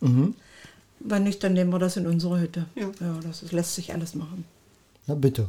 [1.05, 2.67] Wenn nicht, dann nehmen wir das in unsere Hütte.
[2.75, 2.87] Ja.
[3.01, 4.45] ja das ist, lässt sich alles machen.
[5.07, 5.49] na bitte.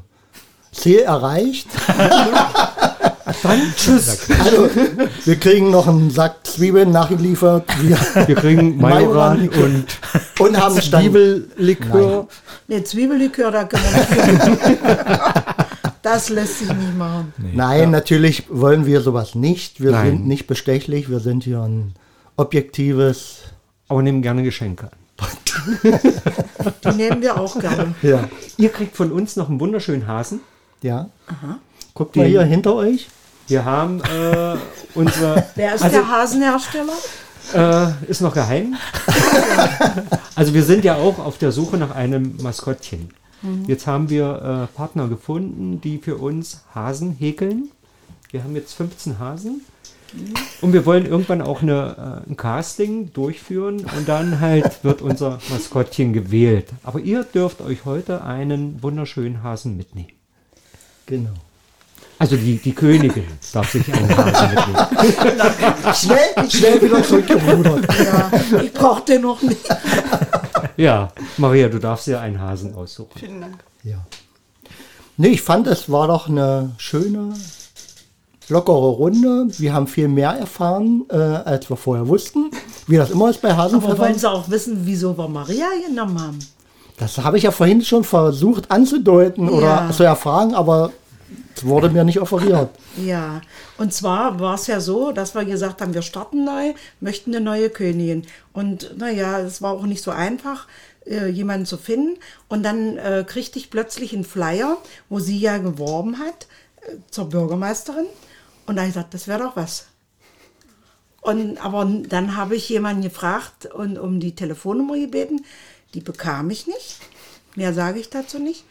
[0.71, 1.67] Ziel erreicht.
[3.43, 4.29] dann tschüss.
[4.39, 4.69] Also,
[5.25, 7.65] wir kriegen noch einen Sack Zwiebeln nachgeliefert.
[7.81, 7.97] Wir,
[8.27, 9.85] Wir kriegen Majoran und
[10.39, 10.75] und haben.
[10.75, 12.27] Zwiebellikör.
[12.67, 14.79] Ne, Zwiebellikör, da können wir nicht.
[16.01, 17.33] das lässt sich nicht machen.
[17.37, 19.81] Nein, natürlich wollen wir sowas nicht.
[19.81, 20.07] Wir Nein.
[20.07, 21.09] sind nicht bestechlich.
[21.09, 21.93] Wir sind hier ein
[22.35, 23.39] objektives.
[23.87, 25.02] Aber nehmen gerne Geschenke an.
[26.83, 27.95] Die nehmen wir auch gerne.
[28.01, 28.27] Ja.
[28.57, 30.41] Ihr kriegt von uns noch einen wunderschönen Hasen.
[30.81, 31.09] Ja.
[31.93, 33.07] Guckt mal hier hinter euch.
[33.47, 34.55] Wir haben äh,
[34.95, 35.45] unsere.
[35.55, 36.93] Wer ist also, der Hasenhersteller?
[37.53, 38.75] Äh, ist noch geheim.
[40.35, 43.09] also wir sind ja auch auf der Suche nach einem Maskottchen.
[43.67, 47.71] Jetzt haben wir äh, Partner gefunden, die für uns Hasen häkeln.
[48.31, 49.65] Wir haben jetzt 15 Hasen.
[50.61, 55.39] Und wir wollen irgendwann auch eine, äh, ein Casting durchführen und dann halt wird unser
[55.49, 56.67] Maskottchen gewählt.
[56.83, 60.11] Aber ihr dürft euch heute einen wunderschönen Hasen mitnehmen.
[61.05, 61.33] Genau.
[62.19, 65.93] Also die, die Königin darf sich einen Hasen mitnehmen.
[65.95, 67.85] Schnell, schnell wieder zurückgerudert.
[67.99, 69.67] Ja, ich brauche den noch nicht.
[70.77, 73.19] Ja, Maria, du darfst dir einen Hasen aussuchen.
[73.19, 73.63] Vielen Dank.
[73.83, 74.05] Ja.
[75.17, 77.33] Nee, ich fand, es war doch eine schöne,
[78.53, 79.47] lockere Runde.
[79.57, 82.51] Wir haben viel mehr erfahren, äh, als wir vorher wussten.
[82.87, 84.13] Wie das immer ist bei Aber wollen Hasenpfeffer.
[84.19, 86.39] Sie auch wissen, wieso wir Maria genommen haben?
[86.97, 89.91] Das habe ich ja vorhin schon versucht anzudeuten oder Ja.
[89.91, 90.91] zu erfragen, aber
[91.55, 92.69] Es wurde mir nicht offeriert.
[93.03, 93.41] Ja,
[93.77, 97.43] und zwar war es ja so, dass wir gesagt haben, wir starten neu, möchten eine
[97.43, 98.23] neue Königin.
[98.53, 100.67] Und naja, es war auch nicht so einfach,
[101.05, 102.17] äh, jemanden zu finden.
[102.49, 104.77] Und dann äh, kriegte ich plötzlich einen Flyer,
[105.09, 106.47] wo sie ja geworben hat
[106.81, 108.05] äh, zur Bürgermeisterin.
[108.65, 109.87] Und da habe ich gesagt, das wäre doch was.
[111.21, 115.45] Und, aber dann habe ich jemanden gefragt und um die Telefonnummer gebeten.
[115.93, 116.99] Die bekam ich nicht.
[117.55, 118.65] Mehr sage ich dazu nicht.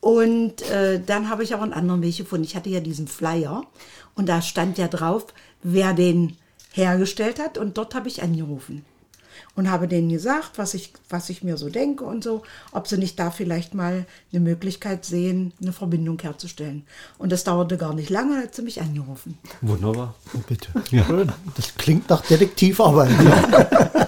[0.00, 2.44] Und äh, dann habe ich aber einen anderen Weg gefunden.
[2.44, 3.64] Ich hatte ja diesen Flyer
[4.14, 5.26] und da stand ja drauf,
[5.62, 6.36] wer den
[6.72, 7.58] hergestellt hat.
[7.58, 8.84] Und dort habe ich angerufen
[9.56, 12.42] und habe denen gesagt, was ich, was ich mir so denke und so,
[12.72, 16.86] ob sie nicht da vielleicht mal eine Möglichkeit sehen, eine Verbindung herzustellen.
[17.18, 19.38] Und das dauerte gar nicht lange, hat sie mich angerufen.
[19.62, 20.14] Wunderbar.
[20.34, 20.68] Oh, bitte.
[20.88, 21.32] Schön.
[21.56, 23.10] Das klingt nach Detektivarbeit.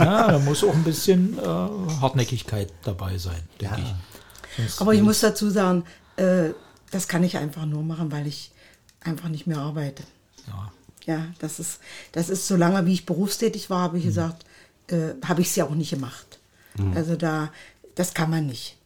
[0.00, 3.94] Ja, da muss auch ein bisschen äh, Hartnäckigkeit dabei sein, denke ich.
[4.56, 5.84] Sonst Aber ich muss dazu sagen,
[6.16, 6.50] äh,
[6.90, 8.50] das kann ich einfach nur machen, weil ich
[9.00, 10.02] einfach nicht mehr arbeite.
[10.48, 10.72] Ja.
[11.06, 11.80] Ja, das ist,
[12.12, 14.44] das ist so lange, wie ich berufstätig war, habe ich gesagt,
[14.90, 16.38] äh, habe ich es ja auch nicht gemacht.
[16.94, 17.50] Also da,
[17.94, 18.76] das kann man nicht.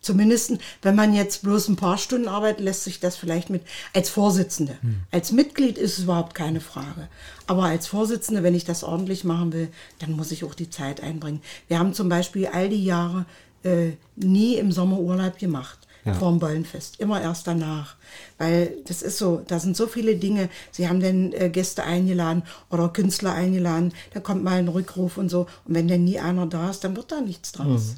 [0.00, 0.52] Zumindest,
[0.82, 3.62] wenn man jetzt bloß ein paar Stunden arbeitet, lässt sich das vielleicht mit
[3.92, 4.76] als Vorsitzende.
[5.10, 7.08] Als Mitglied ist es überhaupt keine Frage.
[7.46, 9.68] Aber als Vorsitzende, wenn ich das ordentlich machen will,
[9.98, 11.42] dann muss ich auch die Zeit einbringen.
[11.66, 13.26] Wir haben zum Beispiel all die Jahre
[13.64, 15.78] äh, nie im Sommer Urlaub gemacht.
[16.08, 16.14] Ja.
[16.14, 17.00] Vorm Ballenfest.
[17.00, 17.96] Immer erst danach.
[18.38, 20.48] Weil das ist so, da sind so viele Dinge.
[20.70, 23.92] Sie haben dann äh, Gäste eingeladen oder Künstler eingeladen.
[24.12, 25.46] Da kommt mal ein Rückruf und so.
[25.64, 27.94] Und wenn dann nie einer da ist, dann wird da nichts draus.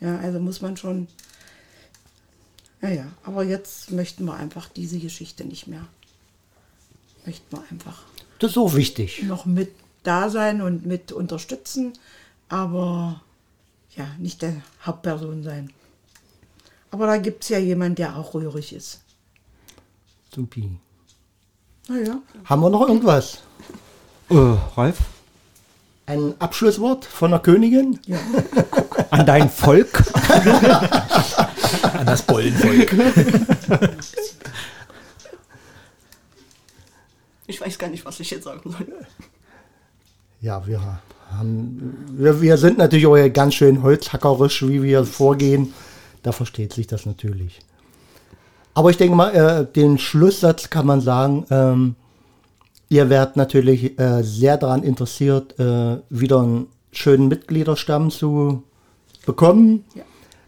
[0.00, 1.08] Ja, also muss man schon.
[2.82, 3.06] Ja, ja.
[3.24, 5.86] Aber jetzt möchten wir einfach diese Geschichte nicht mehr.
[7.26, 8.02] Möchten wir einfach
[8.38, 9.22] Das ist auch wichtig.
[9.22, 9.70] noch mit
[10.02, 11.94] da sein und mit unterstützen,
[12.50, 13.22] aber
[13.96, 15.70] ja, nicht der Hauptperson sein.
[16.94, 19.00] Aber da gibt es ja jemanden, der auch rührig ist.
[20.32, 20.78] Supi.
[21.88, 22.22] Naja.
[22.44, 23.42] Haben wir noch irgendwas?
[24.30, 24.36] Äh,
[24.76, 24.98] Ralf?
[26.06, 27.98] Ein Abschlusswort von der Königin?
[29.10, 30.04] An dein Volk?
[31.94, 32.94] An das Bollenvolk.
[37.48, 38.86] Ich weiß gar nicht, was ich jetzt sagen soll.
[40.40, 40.80] Ja, wir
[41.32, 45.74] haben, wir, wir sind natürlich auch ganz schön holzhackerisch, wie wir vorgehen.
[46.24, 47.60] Da versteht sich das natürlich.
[48.72, 51.94] Aber ich denke mal, äh, den Schlusssatz kann man sagen, ähm,
[52.88, 58.64] ihr werdet natürlich äh, sehr daran interessiert, äh, wieder einen schönen Mitgliederstamm zu
[59.26, 59.84] bekommen.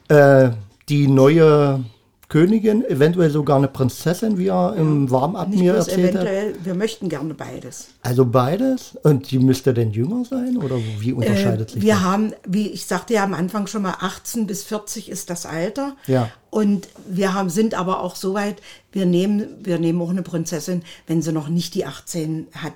[0.09, 0.51] Äh,
[0.89, 1.85] die neue
[2.29, 6.27] Königin, eventuell sogar eine Prinzessin, wie er im Warm-up Nicht mir bloß erzählt hat.
[6.64, 7.89] wir möchten gerne beides.
[8.03, 8.97] Also beides?
[9.05, 10.57] Und die müsste denn jünger sein?
[10.57, 12.03] Oder wie unterscheidet Äh, sich wir das?
[12.03, 15.95] haben, wie ich sagte ja am Anfang schon mal, 18 bis 40 ist das Alter.
[16.09, 16.29] Ja.
[16.51, 18.57] Und wir haben, sind aber auch so weit,
[18.91, 22.72] wir nehmen, wir nehmen auch eine Prinzessin, wenn sie noch nicht die 18 hat.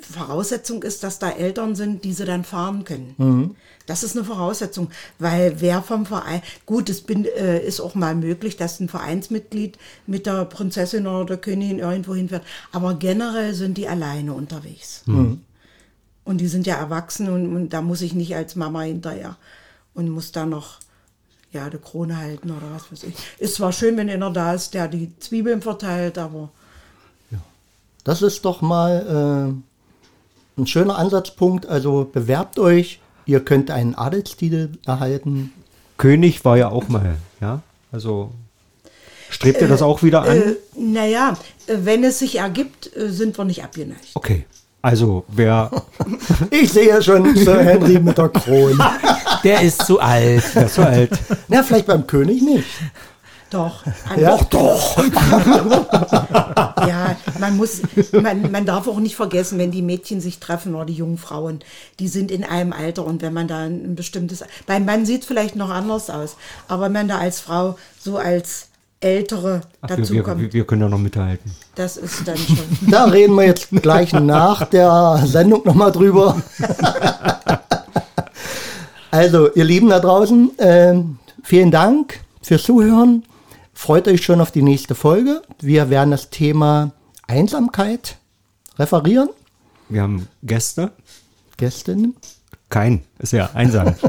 [0.00, 3.14] Voraussetzung ist, dass da Eltern sind, die sie dann fahren können.
[3.18, 3.56] Mhm.
[3.86, 8.14] Das ist eine Voraussetzung, weil wer vom Verein, gut, es bin, äh, ist auch mal
[8.14, 12.42] möglich, dass ein Vereinsmitglied mit der Prinzessin oder der Königin irgendwo hinfährt,
[12.72, 15.02] aber generell sind die alleine unterwegs.
[16.24, 19.36] Und die sind ja erwachsen und, und da muss ich nicht als Mama hinterher
[19.94, 20.80] und muss da noch
[21.52, 23.14] ja, die Krone halten oder was weiß ich.
[23.38, 26.50] Ist zwar schön, wenn einer da ist, der die Zwiebeln verteilt, aber
[28.06, 29.75] Das ist doch mal äh,
[30.56, 31.66] ein schöner Ansatzpunkt.
[31.66, 33.00] Also bewerbt euch.
[33.26, 35.52] Ihr könnt einen Adelstitel erhalten.
[35.98, 37.62] König war ja auch mal, ja?
[37.90, 38.30] Also
[39.30, 40.36] strebt ihr das auch wieder an?
[40.36, 41.36] äh, naja,
[41.66, 44.10] äh, wenn es sich ergibt, äh, sind wir nicht abgeneigt.
[44.14, 44.44] Okay.
[44.82, 45.70] Also, wer
[46.50, 48.78] Ich sehe schon Sir Henry mit der Krone.
[49.42, 50.44] Der ist zu alt.
[50.54, 51.10] wer ist so alt?
[51.48, 52.64] Na, vielleicht beim König nicht.
[53.50, 53.84] Doch.
[54.16, 55.04] Ja, doch.
[56.86, 57.80] Ja, man muss,
[58.12, 61.60] man, man darf auch nicht vergessen, wenn die Mädchen sich treffen oder die jungen Frauen,
[61.98, 65.26] die sind in einem Alter und wenn man da ein bestimmtes, beim Mann sieht es
[65.26, 66.36] vielleicht noch anders aus,
[66.68, 68.68] aber wenn man da als Frau so als
[69.00, 71.50] Ältere Ach, wir, dazu wir, kommt, wir können ja noch mithalten.
[71.74, 72.56] das ist dann schon.
[72.90, 76.40] Da reden wir jetzt gleich nach der Sendung nochmal drüber.
[79.10, 83.24] Also, ihr Lieben da draußen, ähm, vielen Dank fürs Zuhören.
[83.78, 85.42] Freut euch schon auf die nächste Folge.
[85.60, 86.92] Wir werden das Thema
[87.28, 88.16] Einsamkeit
[88.78, 89.28] referieren.
[89.90, 90.92] Wir haben Gäste.
[91.58, 92.16] Gästinnen.
[92.70, 93.94] Kein, ist ja einsam.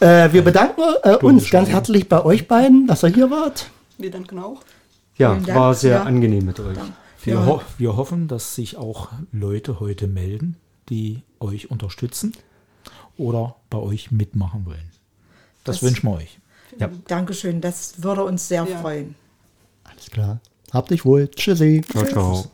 [0.00, 3.68] Äh, wir bedanken äh, uns ganz herzlich bei euch beiden, dass ihr hier wart.
[3.96, 4.62] Wir danken auch.
[5.16, 6.02] Ja, Vielen Dank, war sehr ja.
[6.04, 6.78] angenehm mit euch.
[7.24, 10.54] Wir, ho wir hoffen, dass sich auch Leute heute melden,
[10.88, 12.32] die euch unterstützen
[13.16, 14.92] oder bei euch mitmachen wollen.
[15.64, 16.38] Das, Das- wünschen wir euch.
[16.78, 16.90] Ja.
[17.06, 18.78] Dankeschön, das würde uns sehr ja.
[18.78, 19.14] freuen.
[19.84, 20.40] Alles klar.
[20.72, 21.28] Habt dich wohl.
[21.28, 21.82] Tschüssi.
[21.90, 22.44] Ciao, ciao.